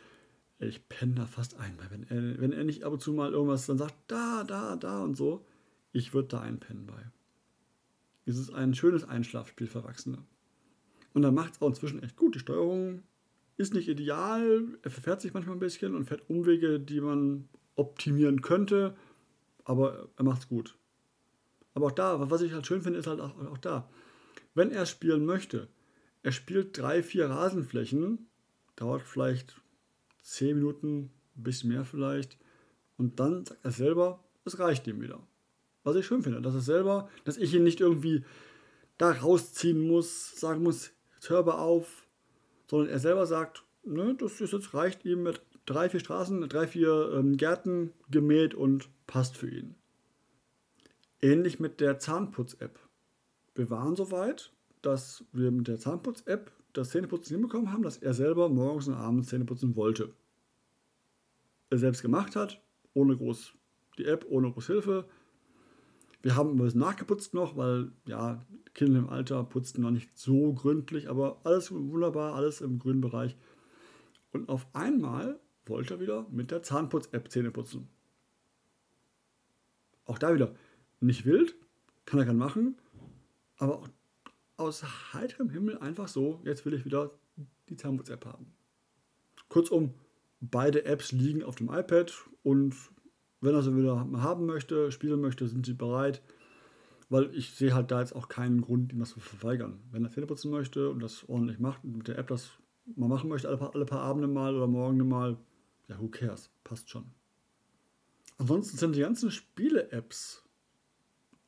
Ich 0.59 0.89
penne 0.89 1.15
da 1.15 1.27
fast 1.27 1.59
ein, 1.59 1.77
wenn 1.91 2.05
er, 2.05 2.41
wenn 2.41 2.53
er 2.53 2.65
nicht 2.65 2.85
ab 2.85 2.93
und 2.93 3.01
zu 3.01 3.13
mal 3.13 3.33
irgendwas 3.33 3.67
dann 3.67 3.79
sagt, 3.79 3.95
da, 4.07 4.45
da, 4.45 4.77
da 4.77 5.03
und 5.03 5.17
so, 5.17 5.45
ich 5.93 6.15
würde 6.15 6.29
da 6.29 6.41
einpennen 6.41 6.87
bei. 6.87 7.11
Es 8.27 8.39
ist 8.39 8.53
ein 8.53 8.75
schönes 8.75 9.05
Einschlafspiel 9.05 9.67
für 9.67 9.79
Erwachsene. 9.79 10.19
Und 11.13 11.23
dann 11.23 11.35
macht 11.35 11.55
es 11.55 11.63
auch 11.63 11.69
inzwischen 11.69 12.03
echt 12.03 12.17
gut. 12.17 12.35
Die 12.35 12.41
Steuerung 12.41 13.03
ist 13.57 13.75
nicht 13.75 13.89
ideal, 13.89 14.65
er 14.83 14.91
verfährt 14.91 15.21
sich 15.21 15.33
manchmal 15.33 15.57
ein 15.57 15.61
bisschen 15.61 15.95
und 15.95 16.07
fährt 16.07 16.29
Umwege, 16.29 16.81
die 16.81 17.01
man 17.01 17.49
optimieren 17.77 18.43
könnte, 18.43 18.97
aber 19.65 20.09
er 20.17 20.25
macht 20.25 20.43
es 20.43 20.49
gut. 20.49 20.77
Aber 21.75 21.87
auch 21.87 21.93
da, 21.93 22.31
was 22.31 22.43
ich 22.43 22.53
halt 22.53 22.67
schön 22.67 22.83
finde, 22.83 22.99
ist 22.99 23.07
halt 23.07 23.21
auch, 23.21 23.37
auch 23.47 23.59
da, 23.59 23.89
wenn 24.55 24.71
er 24.71 24.87
spielen 24.87 25.25
möchte, 25.25 25.69
er 26.23 26.33
spielt 26.33 26.77
drei, 26.79 27.03
vier 27.03 27.29
Rasenflächen, 27.29 28.27
dauert 28.77 29.03
vielleicht 29.03 29.61
zehn 30.21 30.57
Minuten, 30.57 31.11
ein 31.37 31.43
bisschen 31.43 31.71
mehr 31.71 31.85
vielleicht, 31.85 32.39
und 32.97 33.21
dann 33.21 33.45
sagt 33.45 33.65
er 33.65 33.73
selber, 33.73 34.25
es 34.45 34.59
reicht 34.59 34.87
ihm 34.87 35.01
wieder. 35.01 35.27
Was 35.85 35.97
ich 35.97 36.07
schön 36.07 36.23
finde, 36.23 36.41
dass 36.41 36.55
er 36.55 36.61
selber, 36.61 37.09
dass 37.25 37.37
ich 37.37 37.55
ihn 37.55 37.63
nicht 37.63 37.81
irgendwie 37.81 38.25
da 38.99 39.13
rausziehen 39.13 39.87
muss, 39.87 40.39
sagen 40.39 40.63
muss, 40.63 40.93
jetzt 41.15 41.31
hör 41.31 41.45
mal 41.45 41.59
auf, 41.59 42.07
sondern 42.69 42.89
er 42.89 42.99
selber 42.99 43.27
sagt, 43.27 43.65
ne, 43.85 44.17
das 44.19 44.41
ist 44.41 44.53
jetzt 44.53 44.75
reicht 44.75 45.05
ihm 45.05 45.23
mit 45.23 45.43
drei, 45.67 45.89
vier 45.89 46.01
Straßen, 46.01 46.49
drei, 46.49 46.67
vier 46.67 47.13
ähm, 47.15 47.37
Gärten 47.37 47.93
gemäht 48.11 48.55
und 48.55 48.89
passt 49.07 49.37
für 49.37 49.51
ihn. 49.51 49.75
Ähnlich 51.21 51.61
mit 51.61 51.81
der 51.81 51.99
Zahnputz-App. 51.99 52.79
Wir 53.55 53.71
waren 53.71 53.97
so 53.97 54.11
weit, 54.11 54.53
dass 54.83 55.25
wir 55.33 55.51
mit 55.51 55.69
der 55.69 55.79
Zahnputz-App 55.79 56.51
das 56.73 56.91
Zähneputzen 56.91 57.37
hinbekommen 57.37 57.73
haben, 57.73 57.83
dass 57.83 57.99
er 57.99 58.15
selber 58.15 58.49
morgens 58.49 58.89
und 58.89 58.95
abends 58.95 59.29
Zähne 59.29 59.45
putzen 59.45 59.77
wollte. 59.77 60.13
Er 61.71 61.79
selbst 61.79 62.03
gemacht 62.03 62.37
hat, 62.37 62.61
ohne 62.93 63.17
groß 63.17 63.55
die 63.99 64.07
App, 64.07 64.27
ohne 64.29 64.51
groß 64.51 64.67
Hilfe. 64.67 65.09
Wir 66.25 66.37
haben 66.37 66.57
bisschen 66.57 66.81
nachgeputzt 66.81 67.35
noch, 67.35 67.55
weil 67.55 67.93
ja, 68.07 68.43
Kinder 68.73 68.99
im 68.99 69.11
Alter 69.11 69.45
putzten 69.45 69.83
noch 69.83 69.91
nicht 69.91 70.17
so 70.19 70.55
gründlich, 70.55 71.11
aber 71.11 71.39
alles 71.45 71.71
wunderbar, 71.71 72.35
alles 72.35 72.63
im 72.63 72.79
grünen 72.79 73.03
Bereich. 73.03 73.37
Und 74.33 74.49
auf 74.49 74.67
einmal 74.73 75.39
wollte 75.67 75.95
er 75.95 76.01
wieder 76.01 76.27
mit 76.31 76.51
der 76.51 76.63
Zahnputz-App 76.63 77.31
Zähne 77.31 77.51
putzen. 77.51 77.91
Auch 80.07 80.19
da 80.19 80.33
wieder, 80.33 80.55
nicht 80.99 81.27
wild, 81.27 81.57
kann 82.07 82.19
er 82.19 82.25
gerne 82.25 82.39
machen, 82.39 82.79
aber 83.59 83.83
aus 84.57 84.83
heiterem 85.13 85.51
Himmel 85.51 85.77
einfach 85.77 86.09
so, 86.09 86.41
jetzt 86.43 86.65
will 86.65 86.73
ich 86.73 86.87
wieder 86.87 87.11
die 87.69 87.77
Zahnputz-App 87.77 88.25
haben. 88.25 88.47
Kurzum, 89.51 89.93
beide 90.41 90.87
Apps 90.87 91.13
liegen 91.13 91.43
auf 91.43 91.57
dem 91.57 91.69
iPad 91.69 92.15
und 92.43 92.75
wenn 93.45 93.55
er 93.55 93.63
sie 93.63 93.77
wieder 93.77 94.09
haben 94.23 94.47
möchte, 94.47 94.91
spielen 94.91 95.21
möchte, 95.21 95.47
sind 95.47 95.67
sie 95.67 95.75
bereit, 95.75 96.23
weil 97.09 97.35
ich 97.35 97.55
sehe 97.55 97.75
halt 97.75 97.91
da 97.91 98.01
jetzt 98.01 98.15
auch 98.15 98.29
keinen 98.29 98.61
Grund, 98.61 98.93
ihm 98.93 99.01
das 99.01 99.11
zu 99.11 99.21
verweigern. 99.21 99.81
Wenn 99.93 100.05
er 100.05 100.11
Zähne 100.11 100.27
putzen 100.27 100.51
möchte 100.51 100.91
und 100.91 101.01
das 101.01 101.29
ordentlich 101.29 101.59
macht 101.59 101.85
und 101.85 101.97
mit 101.99 102.09
der 102.09 102.19
App 102.19 102.29
das 102.29 102.51
mal 102.97 103.09
machen 103.09 103.29
möchte, 103.29 103.49
alle 103.49 103.57
paar, 103.57 103.75
alle 103.75 103.85
paar 103.85 104.01
Abende 104.01 104.29
mal 104.29 104.55
oder 104.55 104.67
morgen 104.67 105.07
mal, 105.09 105.37
ja, 105.89 106.01
who 106.01 106.09
cares, 106.09 106.51
passt 106.65 106.91
schon. 106.91 107.05
Ansonsten 108.39 108.77
sind 108.77 108.97
die 108.97 109.01
ganzen 109.01 109.31
Spiele-Apps 109.31 110.45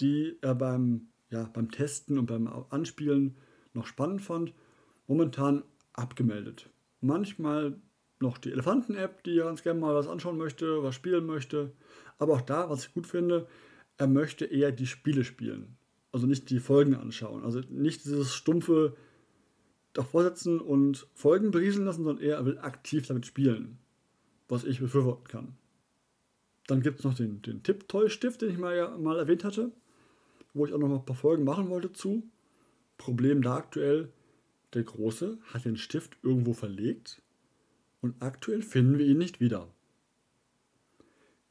die 0.01 0.37
er 0.41 0.55
beim, 0.55 1.09
ja, 1.31 1.45
beim 1.45 1.71
Testen 1.71 2.19
und 2.19 2.27
beim 2.27 2.49
Anspielen 2.71 3.37
noch 3.75 3.87
spannend 3.87 4.23
fand, 4.23 4.53
momentan 5.07 5.63
abgemeldet. 5.93 6.71
Manchmal 7.01 7.81
noch 8.21 8.39
die 8.39 8.53
Elefanten-App, 8.53 9.23
die 9.25 9.39
er 9.39 9.45
ganz 9.45 9.63
gerne 9.63 9.81
mal 9.81 9.95
was 9.95 10.09
anschauen 10.09 10.39
möchte, 10.39 10.83
was 10.83 10.95
spielen 10.95 11.27
möchte. 11.27 11.73
Aber 12.19 12.35
auch 12.35 12.41
da, 12.41 12.71
was 12.71 12.87
ich 12.87 12.95
gut 12.95 13.07
finde, 13.07 13.47
er 13.99 14.07
möchte 14.07 14.47
eher 14.47 14.73
die 14.73 14.87
Spiele 14.87 15.25
spielen. 15.25 15.77
Also 16.13 16.27
nicht 16.27 16.51
die 16.51 16.61
Folgen 16.61 16.95
anschauen. 16.95 17.45
Also 17.45 17.61
nicht 17.69 18.05
dieses 18.05 18.35
stumpfe 18.35 18.97
davor 19.93 20.23
sitzen 20.25 20.61
und 20.61 21.07
Folgen 21.15 21.51
berieseln 21.51 21.87
lassen, 21.87 22.05
sondern 22.05 22.25
eher 22.25 22.37
er 22.37 22.47
will 22.47 22.59
aktiv 22.59 23.07
damit 23.07 23.27
spielen. 23.27 23.79
Was 24.49 24.65
ich 24.65 24.81
befürworten 24.81 25.29
kann. 25.29 25.57
Dann 26.69 26.81
gibt 26.81 27.01
es 27.01 27.05
noch 27.05 27.15
den, 27.15 27.43
den 27.43 27.63
Tipp-Toy-Stift, 27.63 28.43
den 28.43 28.51
ich 28.51 28.59
mal, 28.59 28.77
ja, 28.77 28.97
mal 28.97 29.19
erwähnt 29.19 29.45
hatte 29.45 29.73
wo 30.57 30.65
ich 30.65 30.73
auch 30.73 30.79
noch 30.79 30.91
ein 30.91 31.05
paar 31.05 31.17
Folgen 31.17 31.45
machen 31.45 31.69
wollte 31.69 31.93
zu. 31.93 32.29
Problem 32.97 33.43
da 33.43 33.57
aktuell, 33.57 34.11
der 34.73 34.85
Große 34.85 35.39
hat 35.53 35.65
den 35.65 35.77
Stift 35.77 36.17
irgendwo 36.23 36.55
verlegt 36.55 37.23
und 38.01 38.15
aktuell 38.21 38.63
finden 38.63 38.99
wir 38.99 39.07
ihn 39.07 39.19
nicht 39.19 39.41
wieder. 39.41 39.69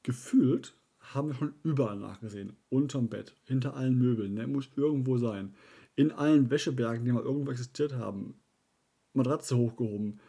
Gefühlt 0.03 0.75
haben 0.99 1.29
wir 1.29 1.35
schon 1.35 1.53
überall 1.63 1.97
nachgesehen. 1.97 2.55
Unterm 2.69 3.09
Bett, 3.09 3.35
hinter 3.45 3.75
allen 3.75 3.97
Möbeln. 3.97 4.35
Der 4.35 4.47
muss 4.47 4.69
irgendwo 4.75 5.17
sein. 5.17 5.55
In 5.95 6.11
allen 6.11 6.49
Wäschebergen, 6.49 7.05
die 7.05 7.11
mal 7.11 7.23
irgendwo 7.23 7.51
existiert 7.51 7.93
haben. 7.93 8.35
Matratze 9.13 9.57
hochgehoben. 9.57 10.19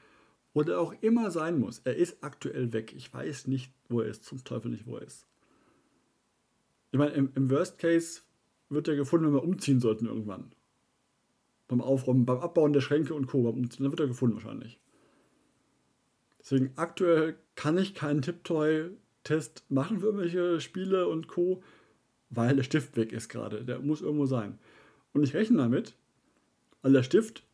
Oder 0.52 0.80
auch 0.80 0.94
immer 1.02 1.30
sein 1.30 1.58
muss. 1.58 1.80
Er 1.84 1.96
ist 1.96 2.22
aktuell 2.22 2.72
weg. 2.72 2.94
Ich 2.96 3.12
weiß 3.12 3.46
nicht, 3.48 3.70
wo 3.88 4.00
er 4.00 4.08
ist. 4.08 4.24
Zum 4.24 4.42
Teufel 4.44 4.70
nicht, 4.70 4.86
wo 4.86 4.96
er 4.96 5.02
ist. 5.02 5.26
Ich 6.92 6.98
meine, 6.98 7.12
im, 7.12 7.30
im 7.34 7.50
Worst 7.50 7.78
Case 7.78 8.22
wird 8.70 8.88
er 8.88 8.96
gefunden, 8.96 9.26
wenn 9.26 9.34
wir 9.34 9.42
umziehen 9.42 9.80
sollten 9.80 10.06
irgendwann. 10.06 10.52
Beim 11.68 11.82
Aufräumen, 11.82 12.24
beim 12.24 12.38
Abbauen 12.38 12.72
der 12.72 12.80
Schränke 12.80 13.12
und 13.12 13.26
Co. 13.26 13.50
Dann 13.52 13.90
wird 13.90 14.00
er 14.00 14.06
gefunden 14.06 14.36
wahrscheinlich. 14.36 14.80
Deswegen 16.46 16.70
aktuell 16.76 17.36
kann 17.56 17.76
ich 17.76 17.94
keinen 17.94 18.22
Tiptoy-Test 18.22 19.64
machen 19.68 19.98
für 19.98 20.06
irgendwelche 20.06 20.60
Spiele 20.60 21.08
und 21.08 21.26
Co., 21.26 21.60
weil 22.30 22.54
der 22.54 22.62
Stift 22.62 22.96
weg 22.96 23.12
ist 23.12 23.28
gerade. 23.28 23.64
Der 23.64 23.80
muss 23.80 24.00
irgendwo 24.00 24.26
sein. 24.26 24.60
Und 25.12 25.24
ich 25.24 25.34
rechne 25.34 25.56
damit, 25.56 25.96
weil 26.82 26.92
der 26.92 27.02
Stift 27.02 27.44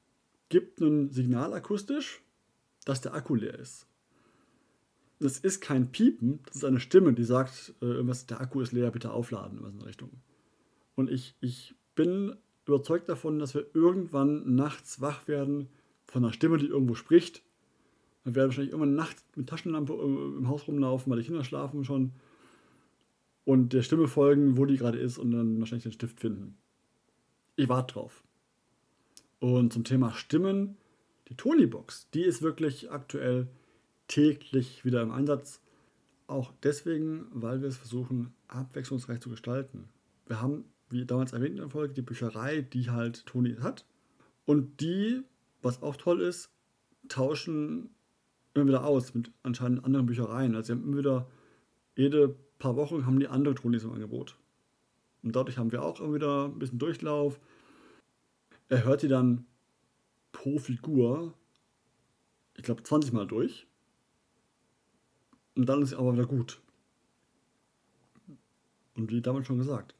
gibt 0.50 0.78
ein 0.80 1.10
Signal 1.10 1.54
akustisch, 1.54 2.20
dass 2.84 3.00
der 3.00 3.14
Akku 3.14 3.34
leer 3.34 3.58
ist. 3.58 3.86
Das 5.20 5.38
ist 5.38 5.62
kein 5.62 5.90
Piepen, 5.90 6.40
das 6.44 6.56
ist 6.56 6.64
eine 6.64 6.80
Stimme, 6.80 7.14
die 7.14 7.24
sagt, 7.24 7.72
äh, 7.80 8.02
der 8.28 8.40
Akku 8.42 8.60
ist 8.60 8.72
leer, 8.72 8.90
bitte 8.90 9.12
aufladen, 9.12 9.60
was 9.62 9.72
in 9.72 9.78
der 9.78 9.88
Richtung. 9.88 10.10
Und 10.96 11.10
ich, 11.10 11.34
ich 11.40 11.74
bin 11.94 12.36
überzeugt 12.66 13.08
davon, 13.08 13.38
dass 13.38 13.54
wir 13.54 13.66
irgendwann 13.72 14.54
nachts 14.54 15.00
wach 15.00 15.28
werden 15.28 15.70
von 16.04 16.22
einer 16.22 16.34
Stimme, 16.34 16.58
die 16.58 16.66
irgendwo 16.66 16.94
spricht. 16.94 17.42
Wir 18.24 18.34
werden 18.34 18.48
wahrscheinlich 18.48 18.72
irgendwann 18.72 18.94
nachts 18.94 19.24
mit 19.34 19.48
Taschenlampe 19.48 19.92
äh, 19.92 20.38
im 20.38 20.48
Haus 20.48 20.66
rumlaufen, 20.66 21.10
weil 21.10 21.20
die 21.20 21.26
Kinder 21.26 21.44
schlafen 21.44 21.84
schon. 21.84 22.12
Und 23.44 23.72
der 23.72 23.82
Stimme 23.82 24.06
folgen, 24.06 24.56
wo 24.56 24.66
die 24.66 24.76
gerade 24.76 24.98
ist 24.98 25.18
und 25.18 25.32
dann 25.32 25.58
wahrscheinlich 25.58 25.82
den 25.84 25.92
Stift 25.92 26.20
finden. 26.20 26.56
Ich 27.56 27.68
warte 27.68 27.94
drauf. 27.94 28.22
Und 29.40 29.72
zum 29.72 29.82
Thema 29.82 30.12
Stimmen, 30.12 30.76
die 31.28 31.36
Tony-Box, 31.36 32.10
die 32.10 32.22
ist 32.22 32.42
wirklich 32.42 32.92
aktuell 32.92 33.48
täglich 34.06 34.84
wieder 34.84 35.02
im 35.02 35.10
Einsatz. 35.10 35.60
Auch 36.28 36.52
deswegen, 36.62 37.26
weil 37.32 37.60
wir 37.60 37.68
es 37.68 37.76
versuchen, 37.76 38.32
abwechslungsreich 38.46 39.20
zu 39.20 39.30
gestalten. 39.30 39.88
Wir 40.26 40.40
haben 40.40 40.64
wie 40.92 41.04
damals 41.04 41.32
erwähnt 41.32 41.52
in 41.52 41.62
der 41.62 41.70
Folge, 41.70 41.94
die 41.94 42.02
Bücherei, 42.02 42.60
die 42.60 42.90
halt 42.90 43.26
Toni 43.26 43.56
hat. 43.56 43.84
Und 44.44 44.80
die, 44.80 45.22
was 45.62 45.82
auch 45.82 45.96
toll 45.96 46.20
ist, 46.20 46.50
tauschen 47.08 47.90
immer 48.54 48.66
wieder 48.66 48.84
aus 48.84 49.14
mit 49.14 49.30
anscheinend 49.42 49.84
anderen 49.84 50.06
Büchereien. 50.06 50.54
Also 50.54 50.66
sie 50.66 50.72
haben 50.72 50.84
immer 50.84 50.98
wieder, 50.98 51.28
jede 51.96 52.36
paar 52.58 52.76
Wochen 52.76 53.06
haben 53.06 53.20
die 53.20 53.28
andere 53.28 53.54
Tonis 53.54 53.84
im 53.84 53.92
Angebot. 53.92 54.36
Und 55.22 55.36
dadurch 55.36 55.58
haben 55.58 55.72
wir 55.72 55.82
auch 55.82 56.00
immer 56.00 56.14
wieder 56.14 56.46
ein 56.46 56.58
bisschen 56.58 56.78
Durchlauf. 56.78 57.40
Er 58.68 58.84
hört 58.84 59.02
die 59.02 59.08
dann 59.08 59.46
pro 60.32 60.58
Figur, 60.58 61.34
ich 62.56 62.62
glaube, 62.62 62.82
20 62.82 63.12
Mal 63.12 63.26
durch. 63.26 63.66
Und 65.54 65.66
dann 65.66 65.82
ist 65.82 65.90
sie 65.90 65.98
aber 65.98 66.14
wieder 66.14 66.26
gut. 66.26 66.60
Und 68.94 69.10
wie 69.10 69.20
damals 69.20 69.46
schon 69.46 69.58
gesagt, 69.58 69.94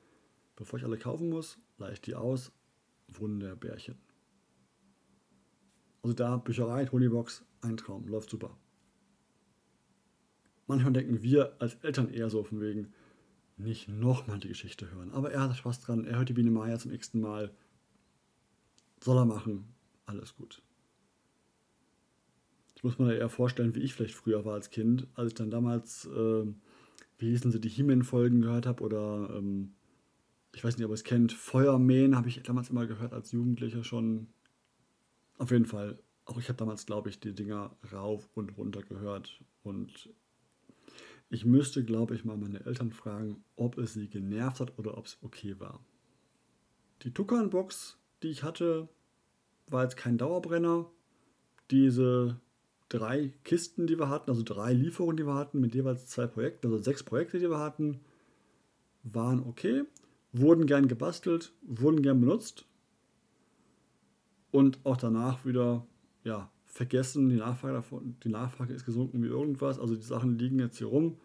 Bevor 0.57 0.79
ich 0.79 0.85
alle 0.85 0.99
kaufen 0.99 1.29
muss, 1.29 1.59
leihe 1.79 1.95
ich 1.95 2.01
die 2.01 2.15
aus. 2.15 2.53
Wunderbärchen. 3.09 3.99
Also 6.03 6.15
da 6.15 6.37
Bücherei, 6.37 6.87
Honeybox, 6.87 7.45
ein 7.61 7.77
Traum, 7.77 8.09
läuft 8.09 8.31
super. 8.31 8.57
Manchmal 10.67 10.93
denken 10.93 11.23
wir 11.23 11.61
als 11.61 11.75
Eltern 11.77 12.13
eher 12.13 12.31
so 12.31 12.43
von 12.45 12.61
wegen, 12.61 12.93
nicht 13.57 13.89
nochmal 13.89 14.39
die 14.39 14.49
Geschichte 14.49 14.91
hören. 14.91 15.13
Aber 15.13 15.31
er 15.31 15.43
hat 15.43 15.57
Spaß 15.57 15.81
dran, 15.81 16.05
er 16.05 16.19
hört 16.19 16.29
die 16.29 16.33
Biene 16.33 16.51
Maya 16.51 16.79
zum 16.79 16.91
nächsten 16.91 17.21
Mal. 17.21 17.53
Soll 19.01 19.19
er 19.19 19.25
machen, 19.25 19.75
alles 20.07 20.35
gut. 20.35 20.63
Ich 22.75 22.85
muss 22.85 22.99
mir 22.99 23.15
eher 23.15 23.29
vorstellen, 23.29 23.75
wie 23.75 23.81
ich 23.81 23.95
vielleicht 23.95 24.15
früher 24.15 24.45
war 24.45 24.55
als 24.55 24.71
Kind, 24.71 25.07
als 25.15 25.29
ich 25.29 25.35
dann 25.35 25.51
damals, 25.51 26.07
äh, 26.07 26.45
wie 27.19 27.31
hießen 27.31 27.53
sie, 27.53 27.61
die 27.61 27.69
He-Man-Folgen 27.69 28.43
gehört 28.43 28.67
habe 28.67 28.83
oder 28.83 29.31
ähm, 29.37 29.75
ich 30.55 30.65
weiß 30.65 30.77
nicht, 30.77 30.85
ob 30.85 30.91
ihr 30.91 30.95
es 30.95 31.05
kennt, 31.05 31.33
Feuermähen 31.33 32.17
habe 32.17 32.29
ich 32.29 32.43
damals 32.43 32.71
immer 32.71 32.87
gehört 32.87 33.13
als 33.13 33.33
Jugendlicher 33.33 33.85
schon. 33.85 34.29
Auf 35.43 35.51
jeden 35.51 35.67
Fall 35.67 35.99
Auch 36.25 36.39
ich 36.39 36.49
habe 36.49 36.57
damals, 36.57 36.87
glaube 36.87 37.09
ich, 37.11 37.19
die 37.19 37.35
Dinger 37.35 37.75
rauf 37.93 38.31
und 38.35 38.57
runter 38.57 38.81
gehört. 38.81 39.43
Und 39.65 40.09
ich 41.31 41.45
müsste, 41.45 41.83
glaube 41.83 42.15
ich, 42.15 42.25
mal 42.25 42.37
meine 42.37 42.65
Eltern 42.65 42.93
fragen, 42.93 43.43
ob 43.57 43.77
es 43.77 43.95
sie 43.95 44.09
genervt 44.09 44.61
hat 44.61 44.79
oder 44.79 44.97
ob 44.97 45.07
es 45.07 45.19
okay 45.21 45.59
war. 45.59 45.85
Die 47.03 47.13
Tukan-Box, 47.13 47.99
die 48.23 48.29
ich 48.29 48.45
hatte, 48.45 48.89
war 49.67 49.83
jetzt 49.83 49.97
kein 49.97 50.17
Dauerbrenner. 50.17 50.89
Diese 51.73 52.41
drei 52.89 53.33
Kisten, 53.43 53.89
die 53.89 53.99
wir 53.99 54.11
hatten, 54.11 54.31
also 54.31 54.45
drei 54.45 54.73
Lieferungen, 54.73 55.17
die 55.17 55.27
wir 55.27 55.35
hatten, 55.35 55.59
mit 55.61 55.75
jeweils 55.75 56.07
zwei 56.07 56.29
Projekten, 56.29 56.69
also 56.69 56.81
sechs 56.81 57.03
Projekte, 57.03 57.41
die 57.41 57.51
wir 57.51 57.59
hatten, 57.59 57.99
waren 59.03 59.41
okay, 59.41 59.83
wurden 60.33 60.67
gern 60.67 60.87
gebastelt, 60.87 61.53
wurden 61.63 62.01
gern 62.01 62.21
benutzt 62.21 62.65
und 64.53 64.79
auch 64.85 64.97
danach 64.97 65.45
wieder 65.45 65.85
ja, 66.23 66.53
vergessen. 66.67 67.29
Die 67.29 67.37
Nachfrage, 67.37 67.75
davon, 67.75 68.17
die 68.23 68.29
Nachfrage 68.29 68.73
ist 68.73 68.85
gesunken 68.85 69.23
wie 69.23 69.27
irgendwas. 69.27 69.81
Also 69.81 69.97
die 69.97 70.03
Sachen 70.03 70.39
liegen 70.39 70.61
jetzt 70.61 70.79
hier 70.79 70.87
rum 70.87 71.19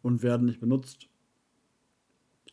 und 0.00 0.22
werden 0.22 0.46
nicht 0.46 0.60
benutzt. 0.60 1.08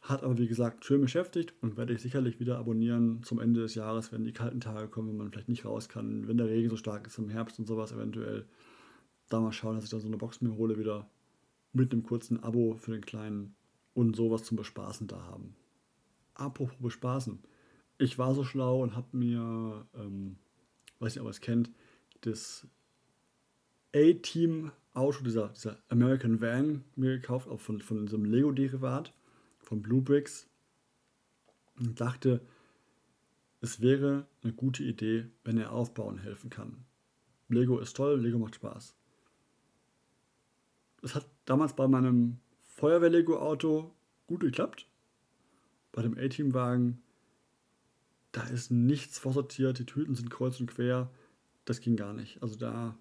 Hat 0.01 0.24
aber 0.24 0.38
wie 0.38 0.48
gesagt 0.48 0.84
schön 0.84 1.00
beschäftigt 1.00 1.53
und 1.62 1.77
werde 1.77 1.94
ich 1.94 2.01
sicherlich 2.01 2.39
wieder 2.39 2.58
abonnieren 2.58 3.22
zum 3.24 3.39
Ende 3.39 3.62
des 3.62 3.75
Jahres, 3.75 4.12
wenn 4.12 4.25
die 4.25 4.34
kalten 4.34 4.60
Tage 4.60 4.88
kommen, 4.88 5.10
wenn 5.10 5.18
man 5.18 5.32
vielleicht 5.32 5.50
nicht 5.50 5.63
raus 5.63 5.89
kann, 5.89 6.27
wenn 6.27 6.38
der 6.38 6.48
Regen 6.48 6.72
so 6.72 6.75
stark 6.75 7.06
ist 7.06 7.20
im 7.20 7.30
Herbst 7.30 7.60
und 7.60 7.68
sowas 7.68 7.91
eventuell. 7.91 8.48
Da 9.30 9.39
mal 9.39 9.51
schauen, 9.51 9.75
dass 9.75 9.86
ich 9.86 9.91
da 9.91 10.00
so 10.00 10.08
eine 10.08 10.18
Box 10.18 10.41
mir 10.41 10.56
hole 10.58 10.77
wieder 10.77 11.08
mit 11.72 11.94
einem 11.94 12.03
kurzen 12.03 12.41
Abo 12.44 12.75
für 12.77 12.91
den 12.91 13.06
Kleinen 13.06 13.56
und 13.94 14.15
sowas 14.15 14.44
zum 14.44 14.58
Bespaßen 14.58 15.08
da 15.08 15.22
haben. 15.24 15.56
Apropos 16.34 16.75
Bespaßen. 16.80 17.39
Ich 18.01 18.17
war 18.17 18.34
so 18.34 18.43
schlau 18.43 18.81
und 18.81 18.96
habe 18.96 19.15
mir, 19.15 19.86
ähm, 19.93 20.38
weiß 20.98 21.13
nicht, 21.13 21.22
ob 21.22 21.27
ihr 21.27 21.29
es 21.29 21.39
kennt, 21.39 21.70
das 22.22 22.67
A-Team-Auto, 23.93 25.24
dieser, 25.24 25.50
dieser 25.50 25.77
American 25.88 26.41
Van, 26.41 26.84
mir 26.96 27.20
gekauft, 27.20 27.48
auch 27.48 27.60
von, 27.60 27.79
von 27.79 28.08
so 28.08 28.17
einem 28.17 28.25
Lego-Derivat 28.25 29.13
von 29.60 29.84
Blue 29.84 30.01
Bricks 30.01 30.50
und 31.77 32.01
dachte, 32.01 32.41
es 33.60 33.81
wäre 33.81 34.25
eine 34.41 34.53
gute 34.53 34.81
Idee, 34.84 35.27
wenn 35.43 35.60
er 35.60 35.72
aufbauen 35.72 36.17
helfen 36.17 36.50
kann. 36.50 36.84
Lego 37.50 37.77
ist 37.77 37.96
toll, 37.96 38.20
Lego 38.20 38.39
macht 38.39 38.55
Spaß. 38.55 38.96
Es 41.03 41.13
hat 41.13 41.27
damals 41.46 41.75
bei 41.75 41.88
meinem 41.88 42.39
Feuerwehr-Lego-Auto 42.63 43.93
gut 44.25 44.39
geklappt. 44.39 44.88
Bei 45.91 46.01
dem 46.01 46.17
A-Team-Wagen, 46.17 47.03
da 48.31 48.43
ist 48.43 48.71
nichts 48.71 49.19
vorsortiert, 49.19 49.79
die 49.79 49.85
Tüten 49.85 50.15
sind 50.15 50.29
kreuz 50.29 50.59
und 50.59 50.67
quer. 50.67 51.09
Das 51.65 51.81
ging 51.81 51.95
gar 51.95 52.13
nicht. 52.13 52.41
Also 52.41 52.55
da, 52.57 52.97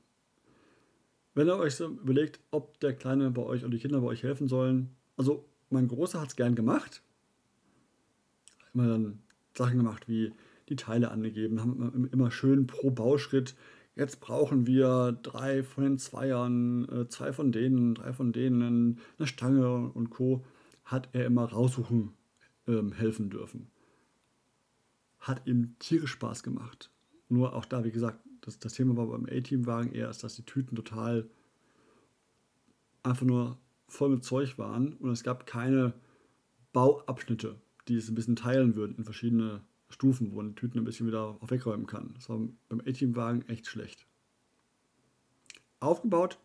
wenn 1.34 1.48
ihr 1.48 1.56
euch 1.56 1.76
so 1.76 1.86
überlegt, 1.86 2.40
ob 2.50 2.78
der 2.80 2.94
Kleine 2.94 3.30
bei 3.30 3.42
euch 3.42 3.64
und 3.64 3.70
die 3.70 3.78
Kinder 3.78 4.00
bei 4.00 4.08
euch 4.08 4.22
helfen 4.22 4.48
sollen, 4.48 4.96
also 5.16 5.48
mein 5.70 5.88
Großer 5.88 6.20
hat 6.20 6.30
es 6.30 6.36
gern 6.36 6.54
gemacht. 6.54 7.02
Immer 8.74 8.88
dann 8.88 9.22
Sachen 9.56 9.78
gemacht 9.78 10.08
wie 10.08 10.32
die 10.68 10.76
Teile 10.76 11.10
angegeben, 11.10 11.60
haben 11.60 12.08
immer 12.12 12.30
schön 12.30 12.66
pro 12.66 12.90
Bauschritt. 12.90 13.56
Jetzt 13.96 14.20
brauchen 14.20 14.66
wir 14.66 15.18
drei 15.22 15.62
von 15.62 15.84
den 15.84 15.98
Zweiern, 15.98 16.88
äh, 16.88 17.08
zwei 17.08 17.32
von 17.32 17.50
denen, 17.52 17.94
drei 17.94 18.12
von 18.12 18.32
denen, 18.32 19.00
eine 19.18 19.26
Stange 19.26 19.90
und 19.90 20.10
Co. 20.10 20.44
Hat 20.84 21.08
er 21.12 21.26
immer 21.26 21.44
raussuchen 21.44 22.12
ähm, 22.66 22.92
helfen 22.92 23.30
dürfen. 23.30 23.70
Hat 25.20 25.46
ihm 25.46 25.76
tierisch 25.78 26.12
Spaß 26.12 26.42
gemacht. 26.42 26.90
Nur 27.28 27.54
auch 27.54 27.64
da, 27.64 27.84
wie 27.84 27.92
gesagt, 27.92 28.20
das, 28.40 28.58
das 28.58 28.74
Thema 28.74 28.96
war 28.96 29.06
beim 29.06 29.26
A-Team-Wagen 29.26 29.92
eher, 29.92 30.08
dass 30.08 30.34
die 30.34 30.44
Tüten 30.44 30.76
total 30.76 31.28
einfach 33.02 33.26
nur 33.26 33.58
voll 33.88 34.10
mit 34.10 34.24
Zeug 34.24 34.58
waren 34.58 34.94
und 34.94 35.10
es 35.10 35.22
gab 35.24 35.46
keine 35.46 35.94
Bauabschnitte, 36.72 37.60
die 37.88 37.96
es 37.96 38.08
ein 38.08 38.14
bisschen 38.14 38.36
teilen 38.36 38.76
würden 38.76 38.96
in 38.96 39.04
verschiedene 39.04 39.62
Stufen, 39.88 40.32
wo 40.32 40.36
man 40.36 40.50
die 40.50 40.54
Tüten 40.54 40.78
ein 40.78 40.84
bisschen 40.84 41.06
wieder 41.06 41.38
auch 41.40 41.50
wegräumen 41.50 41.86
kann. 41.86 42.12
Das 42.14 42.28
war 42.28 42.38
beim 42.68 42.80
A-Team-Wagen 42.80 43.48
echt 43.48 43.66
schlecht. 43.66 44.06
Aufgebaut, 45.80 46.38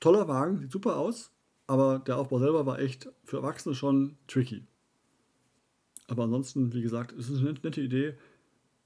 toller 0.00 0.28
Wagen, 0.28 0.58
sieht 0.58 0.72
super 0.72 0.96
aus, 0.96 1.30
aber 1.66 1.98
der 2.00 2.18
Aufbau 2.18 2.38
selber 2.38 2.66
war 2.66 2.78
echt 2.78 3.08
für 3.24 3.38
Erwachsene 3.38 3.74
schon 3.74 4.18
tricky. 4.26 4.66
Aber 6.06 6.24
ansonsten, 6.24 6.72
wie 6.72 6.82
gesagt, 6.82 7.12
es 7.12 7.28
ist 7.28 7.40
eine 7.40 7.52
nette 7.52 7.80
Idee, 7.80 8.14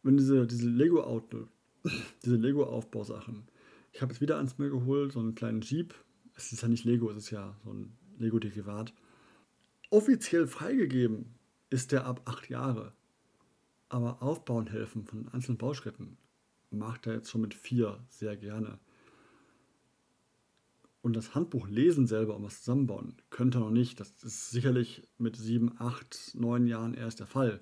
wenn 0.02 0.16
diese, 0.16 0.46
diese 0.46 0.68
Lego-Auto, 0.68 1.48
diese 2.24 2.36
Lego-Aufbausachen, 2.36 3.44
ich 3.92 4.02
habe 4.02 4.12
jetzt 4.12 4.20
wieder 4.20 4.36
ans 4.36 4.58
mir 4.58 4.70
geholt, 4.70 5.12
so 5.12 5.20
einen 5.20 5.34
kleinen 5.34 5.60
Jeep, 5.60 5.94
es 6.34 6.52
ist 6.52 6.62
ja 6.62 6.68
nicht 6.68 6.84
Lego, 6.84 7.10
es 7.10 7.16
ist 7.16 7.30
ja 7.30 7.56
so 7.64 7.72
ein 7.72 7.92
Lego-Derivat. 8.18 8.92
Offiziell 9.90 10.46
freigegeben 10.46 11.34
ist 11.70 11.92
der 11.92 12.06
ab 12.06 12.22
acht 12.26 12.48
Jahre. 12.48 12.92
Aber 13.88 14.22
aufbauen 14.22 14.66
helfen 14.66 15.04
von 15.04 15.28
einzelnen 15.28 15.58
Bauschritten 15.58 16.18
macht 16.70 17.06
er 17.06 17.14
jetzt 17.14 17.30
schon 17.30 17.40
mit 17.40 17.54
vier 17.54 17.98
sehr 18.08 18.36
gerne. 18.36 18.78
Und 21.00 21.14
das 21.14 21.34
Handbuch 21.34 21.68
lesen 21.68 22.06
selber 22.06 22.36
und 22.36 22.44
was 22.44 22.60
zusammenbauen 22.60 23.16
könnte 23.30 23.58
er 23.58 23.60
noch 23.62 23.70
nicht. 23.70 24.00
Das 24.00 24.12
ist 24.22 24.50
sicherlich 24.50 25.02
mit 25.16 25.36
sieben, 25.36 25.72
acht, 25.78 26.34
neun 26.34 26.66
Jahren 26.66 26.94
erst 26.94 27.20
der 27.20 27.26
Fall. 27.26 27.60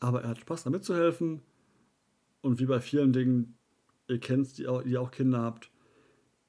Aber 0.00 0.22
er 0.22 0.30
hat 0.30 0.40
Spaß 0.40 0.64
damit 0.64 0.84
zu 0.84 0.94
helfen. 0.94 1.42
Und 2.42 2.60
wie 2.60 2.66
bei 2.66 2.80
vielen 2.80 3.12
Dingen, 3.12 3.56
ihr 4.08 4.20
kennt 4.20 4.58
die, 4.58 4.68
die 4.84 4.98
auch 4.98 5.10
Kinder 5.10 5.40
habt, 5.40 5.70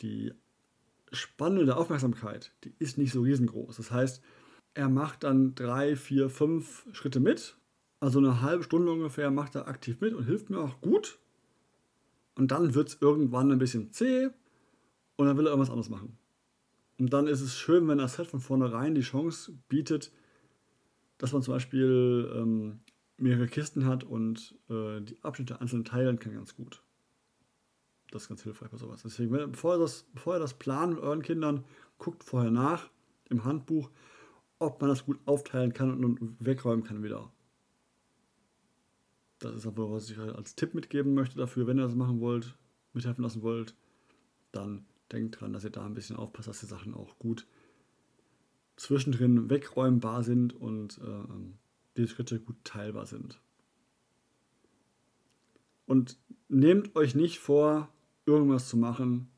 die 0.02 0.34
Spanne 1.12 1.66
der 1.66 1.78
Aufmerksamkeit, 1.78 2.52
die 2.64 2.74
ist 2.80 2.98
nicht 2.98 3.14
so 3.14 3.22
riesengroß. 3.22 3.78
Das 3.78 3.92
heißt, 3.92 4.22
er 4.74 4.90
macht 4.90 5.24
dann 5.24 5.56
drei, 5.56 5.96
vier, 5.96 6.30
fünf 6.30 6.86
Schritte 6.92 7.20
mit. 7.20 7.58
Also 8.00 8.20
eine 8.20 8.42
halbe 8.42 8.64
Stunde 8.64 8.92
ungefähr 8.92 9.32
macht 9.32 9.56
er 9.56 9.68
aktiv 9.68 10.02
mit 10.02 10.14
und 10.14 10.26
hilft 10.26 10.50
mir 10.50 10.60
auch 10.60 10.82
gut. 10.82 11.18
Und 12.36 12.52
dann 12.52 12.76
wird 12.76 12.90
es 12.90 13.02
irgendwann 13.02 13.52
ein 13.52 13.58
bisschen 13.58 13.92
zäh 13.92 14.30
und 15.18 15.28
dann 15.28 15.38
will 15.38 15.46
er 15.46 15.50
irgendwas 15.50 15.70
anderes 15.70 15.90
machen. 15.90 16.18
Und 17.00 17.12
dann 17.12 17.28
ist 17.28 17.42
es 17.42 17.58
schön, 17.58 17.88
wenn 17.88 17.98
das 17.98 18.16
Set 18.16 18.28
von 18.28 18.40
vornherein 18.40 18.96
die 18.96 19.02
Chance 19.02 19.52
bietet, 19.68 20.12
dass 21.18 21.34
man 21.34 21.42
zum 21.42 21.54
Beispiel 21.54 22.32
ähm, 22.36 22.80
mehrere 23.18 23.48
Kisten 23.48 23.86
hat 23.86 24.04
und 24.04 24.56
äh, 24.70 25.02
die 25.02 25.22
Abschnitte 25.24 25.60
einzeln 25.60 25.86
teilen 25.86 26.20
kann 26.20 26.34
ganz 26.34 26.56
gut. 26.56 26.82
Das 28.12 28.24
ist 28.24 28.30
ganz 28.30 28.44
hilfreich 28.44 28.70
bei 28.70 28.78
sowas. 28.78 29.02
Deswegen, 29.04 29.32
wenn, 29.32 29.52
bevor, 29.52 29.76
ihr 29.76 29.80
das, 29.80 30.06
bevor 30.14 30.36
ihr 30.36 30.40
das 30.40 30.54
plant 30.54 30.96
mit 30.96 31.04
euren 31.04 31.22
Kindern, 31.22 31.66
guckt 31.98 32.24
vorher 32.24 32.52
nach 32.52 32.90
im 33.30 33.44
Handbuch, 33.44 33.90
ob 34.60 34.80
man 34.80 34.90
das 34.90 35.06
gut 35.06 35.20
aufteilen 35.26 35.74
kann 35.74 36.04
und 36.04 36.38
wegräumen 36.40 36.86
kann 36.86 37.04
wieder. 37.04 37.32
Das 39.40 39.54
ist 39.54 39.68
aber, 39.68 39.92
was 39.92 40.10
ich 40.10 40.18
als 40.18 40.56
Tipp 40.56 40.74
mitgeben 40.74 41.14
möchte 41.14 41.38
dafür, 41.38 41.68
wenn 41.68 41.78
ihr 41.78 41.84
das 41.84 41.96
machen 41.96 42.22
wollt, 42.22 42.58
mithelfen 42.94 43.24
lassen 43.24 43.44
wollt, 43.44 43.76
dann 44.52 44.86
denkt 45.12 45.40
dran, 45.40 45.54
dass 45.54 45.64
ihr 45.64 45.70
da 45.70 45.86
ein 45.86 45.94
bisschen 45.94 46.16
aufpasst, 46.16 46.48
dass 46.48 46.60
die 46.60 46.66
Sachen 46.66 46.94
auch 46.94 47.18
gut 47.20 47.46
zwischendrin 48.76 49.50
wegräumbar 49.50 50.24
sind 50.24 50.54
und 50.54 51.00
äh, 51.00 51.98
die 51.98 52.08
Schritte 52.08 52.40
gut 52.40 52.58
teilbar 52.64 53.06
sind. 53.06 53.40
Und 55.86 56.18
nehmt 56.48 56.96
euch 56.96 57.16
nicht 57.16 57.40
vor, 57.40 57.90
irgendwas 58.26 58.68
zu 58.70 58.78
machen. 58.78 59.30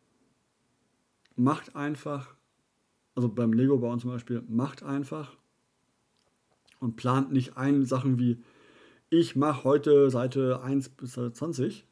Macht 1.36 1.76
einfach, 1.76 2.36
also 3.16 3.30
beim 3.30 3.54
Lego 3.54 3.78
bauen 3.78 4.00
zum 4.00 4.12
Beispiel, 4.12 4.44
macht 4.48 4.84
einfach 4.84 5.38
und 6.80 6.96
plant 6.96 7.32
nicht 7.32 7.56
ein 7.56 7.86
Sachen 7.86 8.20
wie, 8.20 8.44
ich 9.10 9.36
mache 9.36 9.64
heute 9.64 10.10
Seite 10.10 10.62
1 10.62 10.90
bis 10.90 11.14
Seite 11.14 11.34
20. 11.34 11.86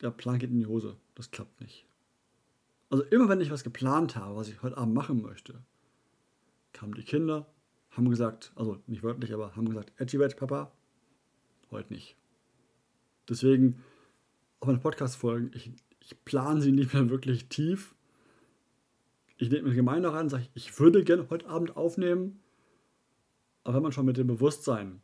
Der 0.00 0.10
Plan 0.10 0.38
geht 0.38 0.50
in 0.50 0.58
die 0.58 0.66
Hose. 0.66 0.96
Das 1.14 1.30
klappt 1.30 1.60
nicht. 1.60 1.86
Also 2.90 3.04
immer 3.04 3.28
wenn 3.28 3.40
ich 3.40 3.50
was 3.50 3.64
geplant 3.64 4.16
habe, 4.16 4.36
was 4.36 4.48
ich 4.48 4.62
heute 4.62 4.76
Abend 4.76 4.94
machen 4.94 5.22
möchte, 5.22 5.64
kamen 6.72 6.94
die 6.94 7.02
Kinder, 7.02 7.46
haben 7.90 8.10
gesagt, 8.10 8.52
also 8.56 8.78
nicht 8.86 9.02
wörtlich, 9.02 9.32
aber 9.32 9.56
haben 9.56 9.68
gesagt, 9.68 9.92
Edgy 9.98 10.18
Papa, 10.18 10.72
heute 11.70 11.92
nicht. 11.92 12.16
Deswegen 13.28 13.82
auf 14.60 14.68
meine 14.68 14.80
Podcast-Folgen, 14.80 15.50
ich, 15.54 15.72
ich 16.00 16.24
plane 16.24 16.60
sie 16.60 16.72
nicht 16.72 16.92
mehr 16.92 17.08
wirklich 17.10 17.48
tief. 17.48 17.94
Ich 19.36 19.50
nehme 19.50 19.68
mir 19.68 19.74
gemein 19.74 20.02
daran, 20.02 20.28
sage 20.28 20.44
ich, 20.44 20.50
ich 20.54 20.78
würde 20.78 21.04
gerne 21.04 21.28
heute 21.30 21.46
Abend 21.48 21.76
aufnehmen. 21.76 22.40
Aber 23.62 23.76
wenn 23.76 23.82
man 23.82 23.92
schon 23.92 24.06
mit 24.06 24.16
dem 24.16 24.26
Bewusstsein, 24.26 25.02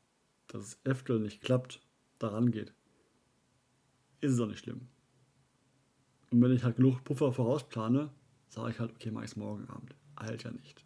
dass 0.49 0.63
es 0.63 0.81
öfter 0.85 1.19
nicht 1.19 1.43
klappt, 1.43 1.81
daran 2.19 2.51
geht, 2.51 2.75
ist 4.21 4.33
es 4.33 4.41
auch 4.41 4.47
nicht 4.47 4.61
schlimm. 4.61 4.89
Und 6.31 6.43
wenn 6.43 6.53
ich 6.53 6.65
halt 6.65 6.77
genug 6.77 7.03
Puffer 7.05 7.33
vorausplane, 7.33 8.11
sage 8.49 8.71
ich 8.71 8.81
halt, 8.81 8.93
okay, 8.93 9.11
mache 9.11 9.25
ich 9.25 9.33
es 9.33 9.37
morgen 9.37 9.69
Abend. 9.69 9.95
Eilt 10.17 10.45
ja 10.45 10.51
nicht. 10.51 10.85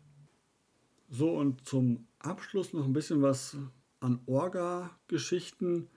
So, 1.09 1.31
und 1.37 1.67
zum 1.67 2.07
Abschluss 2.19 2.73
noch 2.73 2.85
ein 2.85 2.93
bisschen 2.93 3.23
was 3.23 3.57
an 4.01 4.21
Orga-Geschichten 4.27 5.89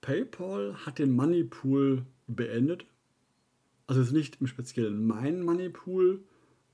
PayPal 0.00 0.74
hat 0.86 0.98
den 0.98 1.12
Moneypool 1.12 2.06
beendet. 2.26 2.86
Also 3.86 4.00
jetzt 4.00 4.12
nicht 4.12 4.40
im 4.40 4.46
Speziellen 4.46 5.06
mein 5.06 5.42
Moneypool, 5.42 6.24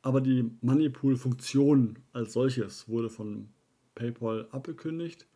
aber 0.03 0.21
die 0.21 0.51
Moneypool-Funktion 0.61 1.99
als 2.13 2.33
solches 2.33 2.89
wurde 2.89 3.09
von 3.09 3.49
PayPal 3.95 4.49
abgekündigt. 4.53 5.27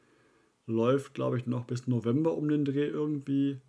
Läuft, 0.66 1.14
glaube 1.14 1.38
ich, 1.38 1.46
noch 1.46 1.64
bis 1.64 1.88
November 1.88 2.36
um 2.36 2.48
den 2.48 2.64
Dreh 2.64 2.86
irgendwie. 2.86 3.60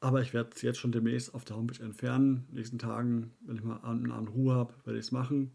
Aber 0.00 0.22
ich 0.22 0.32
werde 0.32 0.50
es 0.54 0.62
jetzt 0.62 0.78
schon 0.78 0.92
demnächst 0.92 1.34
auf 1.34 1.44
der 1.44 1.56
Homepage 1.56 1.82
entfernen. 1.82 2.36
In 2.36 2.46
den 2.46 2.54
nächsten 2.56 2.78
Tagen, 2.78 3.32
wenn 3.42 3.56
ich 3.56 3.62
mal 3.62 3.80
einen 3.82 4.10
Abend 4.10 4.34
Ruhe 4.34 4.54
habe, 4.54 4.74
werde 4.84 4.98
ich 4.98 5.06
es 5.06 5.12
machen. 5.12 5.52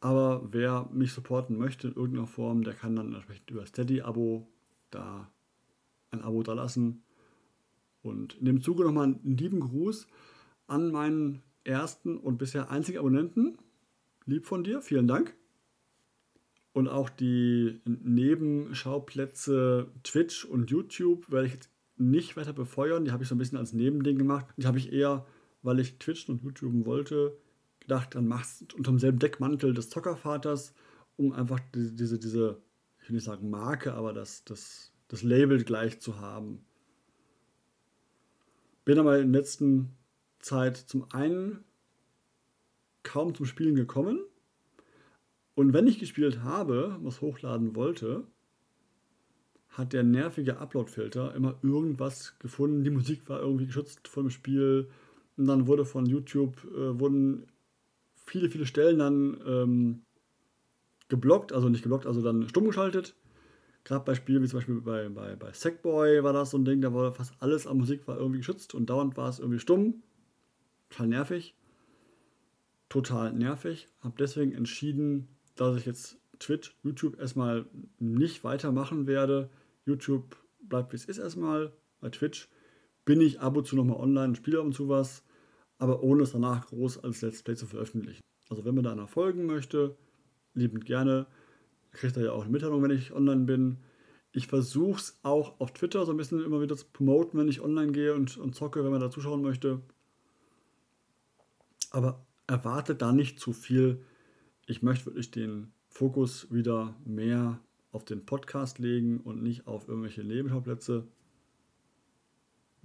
Aber 0.00 0.52
wer 0.52 0.88
mich 0.92 1.12
supporten 1.12 1.56
möchte 1.56 1.88
in 1.88 1.94
irgendeiner 1.94 2.26
Form, 2.26 2.64
der 2.64 2.74
kann 2.74 2.96
dann 2.96 3.14
entsprechend 3.14 3.50
über 3.50 3.64
Steady-Abo 3.64 4.46
da 4.90 5.30
ein 6.10 6.22
Abo 6.22 6.42
da 6.42 6.52
lassen. 6.52 7.04
Und 8.02 8.34
in 8.34 8.44
dem 8.44 8.60
Zuge 8.60 8.84
nochmal 8.84 9.04
einen 9.04 9.38
lieben 9.38 9.60
Gruß 9.60 10.06
an 10.66 10.90
meinen 10.90 11.42
ersten 11.62 12.18
und 12.18 12.36
bisher 12.36 12.70
einzigen 12.70 12.98
Abonnenten. 12.98 13.56
Lieb 14.26 14.46
von 14.46 14.64
dir, 14.64 14.82
vielen 14.82 15.06
Dank. 15.06 15.34
Und 16.72 16.88
auch 16.88 17.08
die 17.08 17.80
Nebenschauplätze 17.84 19.86
Twitch 20.02 20.44
und 20.44 20.70
YouTube 20.70 21.30
werde 21.30 21.46
ich 21.46 21.54
jetzt 21.54 21.70
nicht 21.96 22.36
weiter 22.36 22.52
befeuern. 22.52 23.04
Die 23.04 23.12
habe 23.12 23.22
ich 23.22 23.28
so 23.28 23.34
ein 23.34 23.38
bisschen 23.38 23.58
als 23.58 23.72
Nebending 23.72 24.18
gemacht. 24.18 24.46
Die 24.56 24.66
habe 24.66 24.78
ich 24.78 24.92
eher, 24.92 25.26
weil 25.62 25.80
ich 25.80 25.98
Twitch 25.98 26.28
und 26.28 26.42
YouTube 26.42 26.84
wollte, 26.86 27.36
gedacht, 27.80 28.14
dann 28.14 28.26
machst 28.26 28.72
du 28.72 28.76
unter 28.76 28.90
demselben 28.90 29.18
Deckmantel 29.18 29.74
des 29.74 29.90
Zockervaters, 29.90 30.74
um 31.16 31.32
einfach 31.32 31.60
diese, 31.74 31.92
diese, 31.92 32.18
diese 32.18 32.62
ich 33.04 33.10
will 33.10 33.16
nicht 33.16 33.24
sagen 33.24 33.50
Marke, 33.50 33.92
aber 33.92 34.14
das, 34.14 34.44
das, 34.44 34.90
das 35.08 35.22
Label 35.22 35.62
gleich 35.62 36.00
zu 36.00 36.20
haben. 36.20 36.64
Bin 38.86 38.98
aber 38.98 39.18
in 39.18 39.30
der 39.30 39.42
letzten 39.42 39.94
Zeit 40.40 40.78
zum 40.78 41.10
einen 41.12 41.64
kaum 43.02 43.34
zum 43.34 43.44
Spielen 43.44 43.74
gekommen. 43.74 44.20
Und 45.54 45.74
wenn 45.74 45.86
ich 45.86 45.98
gespielt 45.98 46.42
habe, 46.42 46.98
was 47.02 47.20
hochladen 47.20 47.76
wollte, 47.76 48.26
hat 49.76 49.92
der 49.92 50.04
nervige 50.04 50.58
Upload-Filter 50.58 51.34
immer 51.34 51.56
irgendwas 51.62 52.38
gefunden. 52.38 52.84
Die 52.84 52.90
Musik 52.90 53.28
war 53.28 53.40
irgendwie 53.40 53.66
geschützt 53.66 54.06
vor 54.08 54.22
dem 54.22 54.30
Spiel. 54.30 54.88
Und 55.36 55.46
dann 55.46 55.66
wurde 55.66 55.84
von 55.84 56.06
YouTube, 56.06 56.64
äh, 56.72 56.98
wurden 56.98 57.46
viele, 58.24 58.48
viele 58.48 58.66
Stellen 58.66 58.98
dann 58.98 59.40
ähm, 59.46 60.02
geblockt, 61.08 61.52
also 61.52 61.68
nicht 61.68 61.82
geblockt, 61.82 62.06
also 62.06 62.22
dann 62.22 62.48
stumm 62.48 62.66
geschaltet. 62.66 63.16
Gerade 63.82 64.04
bei 64.04 64.14
Spielen 64.14 64.42
wie 64.42 64.48
zum 64.48 64.58
Beispiel 64.58 64.80
bei, 64.80 65.08
bei, 65.08 65.36
bei 65.36 65.52
Sackboy 65.52 66.22
war 66.22 66.32
das 66.32 66.50
so 66.50 66.58
ein 66.58 66.64
Ding, 66.64 66.80
da 66.80 66.94
war 66.94 67.12
fast 67.12 67.34
alles 67.40 67.66
an 67.66 67.76
Musik 67.76 68.06
war 68.06 68.16
irgendwie 68.16 68.38
geschützt 68.38 68.74
und 68.74 68.88
dauernd 68.88 69.16
war 69.16 69.28
es 69.28 69.40
irgendwie 69.40 69.58
stumm. 69.58 70.02
Total 70.88 71.08
nervig. 71.08 71.54
Total 72.88 73.32
nervig. 73.32 73.88
Habe 74.00 74.14
deswegen 74.18 74.52
entschieden, 74.52 75.28
dass 75.56 75.76
ich 75.76 75.84
jetzt 75.84 76.18
Twitch, 76.38 76.76
YouTube 76.82 77.18
erstmal 77.18 77.66
nicht 77.98 78.44
weitermachen 78.44 79.06
werde. 79.06 79.50
YouTube 79.84 80.36
bleibt 80.60 80.92
wie 80.92 80.96
es 80.96 81.04
ist 81.04 81.18
erstmal. 81.18 81.72
Bei 82.00 82.10
Twitch 82.10 82.48
bin 83.04 83.20
ich 83.20 83.40
ab 83.40 83.56
und 83.56 83.66
zu 83.66 83.76
nochmal 83.76 83.98
online 83.98 84.28
und 84.28 84.36
spiele 84.36 84.58
ab 84.58 84.64
und 84.64 84.74
zu 84.74 84.88
was 84.88 85.22
aber 85.78 86.02
ohne 86.02 86.22
es 86.22 86.32
danach 86.32 86.66
groß 86.66 87.04
als 87.04 87.22
Let's 87.22 87.42
Play 87.42 87.56
zu 87.56 87.66
veröffentlichen. 87.66 88.22
Also 88.48 88.64
wenn 88.64 88.74
man 88.74 88.84
da 88.84 88.92
einer 88.92 89.08
folgen 89.08 89.46
möchte, 89.46 89.96
liebend 90.54 90.84
gerne. 90.84 91.26
Kriegt 91.92 92.16
er 92.16 92.24
ja 92.24 92.32
auch 92.32 92.42
eine 92.42 92.50
Mitteilung, 92.50 92.82
wenn 92.82 92.90
ich 92.90 93.12
online 93.12 93.44
bin. 93.44 93.78
Ich 94.32 94.46
versuche 94.46 94.98
es 94.98 95.18
auch 95.22 95.60
auf 95.60 95.72
Twitter 95.72 96.04
so 96.04 96.12
ein 96.12 96.16
bisschen 96.16 96.42
immer 96.44 96.60
wieder 96.60 96.76
zu 96.76 96.86
promoten, 96.92 97.38
wenn 97.38 97.48
ich 97.48 97.60
online 97.60 97.92
gehe 97.92 98.14
und, 98.14 98.36
und 98.36 98.54
zocke, 98.54 98.82
wenn 98.82 98.90
man 98.90 99.00
da 99.00 99.10
zuschauen 99.10 99.42
möchte. 99.42 99.80
Aber 101.90 102.26
erwartet 102.46 103.00
da 103.00 103.12
nicht 103.12 103.38
zu 103.38 103.52
viel. 103.52 104.04
Ich 104.66 104.82
möchte 104.82 105.06
wirklich 105.06 105.30
den 105.30 105.72
Fokus 105.88 106.50
wieder 106.50 106.96
mehr 107.04 107.60
auf 107.94 108.04
den 108.04 108.26
Podcast 108.26 108.80
legen 108.80 109.20
und 109.20 109.42
nicht 109.42 109.68
auf 109.68 109.88
irgendwelche 109.88 110.24
Nebenschauplätze. 110.24 111.06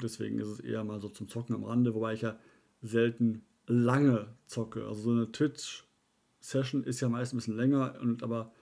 Deswegen 0.01 0.37
ist 0.39 0.47
es 0.47 0.59
eher 0.59 0.83
mal 0.83 1.01
so 1.01 1.09
zum 1.09 1.27
Zocken 1.27 1.55
am 1.55 1.63
Rande, 1.63 1.95
wobei 1.95 2.13
ich 2.13 2.21
ja 2.21 2.37
selten 2.81 3.43
lange 3.65 4.35
zocke. 4.45 4.85
Also 4.85 5.01
so 5.01 5.11
eine 5.11 5.31
Twitch-Session 5.31 6.83
ist 6.83 7.01
ja 7.01 7.09
meist 7.09 7.33
ein 7.33 7.37
bisschen 7.37 7.57
länger, 7.57 7.99
und, 7.99 8.21
aber 8.21 8.53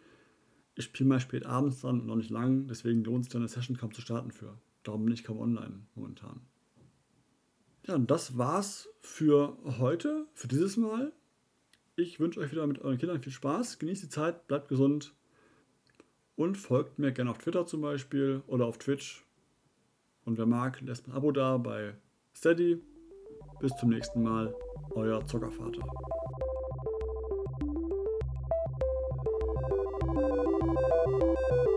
ich 0.75 0.85
spiele 0.85 1.09
mal 1.09 1.19
spät 1.19 1.45
abends 1.45 1.81
dann 1.81 1.99
und 1.99 2.07
noch 2.07 2.15
nicht 2.15 2.29
lang, 2.29 2.67
deswegen 2.67 3.03
lohnt 3.03 3.25
sich 3.25 3.33
dann 3.33 3.41
eine 3.41 3.49
Session 3.49 3.75
kaum 3.75 3.93
zu 3.93 4.01
starten 4.01 4.31
für. 4.31 4.57
Darum 4.83 5.03
bin 5.03 5.13
ich 5.13 5.25
kaum 5.25 5.39
online 5.39 5.81
momentan. 5.95 6.39
Ja, 7.85 7.95
und 7.95 8.09
das 8.09 8.37
war's 8.37 8.87
für 9.01 9.57
heute, 9.79 10.27
für 10.33 10.47
dieses 10.47 10.77
Mal. 10.77 11.11
Ich 11.97 12.21
wünsche 12.21 12.39
euch 12.39 12.51
wieder 12.51 12.67
mit 12.67 12.79
euren 12.79 12.97
Kindern 12.97 13.21
viel 13.21 13.33
Spaß, 13.33 13.79
genießt 13.79 14.03
die 14.03 14.09
Zeit, 14.09 14.47
bleibt 14.47 14.69
gesund 14.69 15.16
und 16.37 16.55
folgt 16.55 16.97
mir 16.99 17.11
gerne 17.11 17.31
auf 17.31 17.39
Twitter 17.39 17.65
zum 17.65 17.81
Beispiel 17.81 18.41
oder 18.47 18.65
auf 18.65 18.77
Twitch. 18.77 19.25
Und 20.23 20.37
wer 20.37 20.45
mag, 20.45 20.79
lässt 20.81 21.07
ein 21.07 21.11
Abo 21.11 21.31
da 21.31 21.57
bei 21.57 21.95
Steady 22.33 22.81
bis 23.59 23.75
zum 23.75 23.89
nächsten 23.89 24.23
Mal, 24.23 24.55
euer 24.91 25.25
Zockervater. 25.25 25.81
Musik 31.07 31.76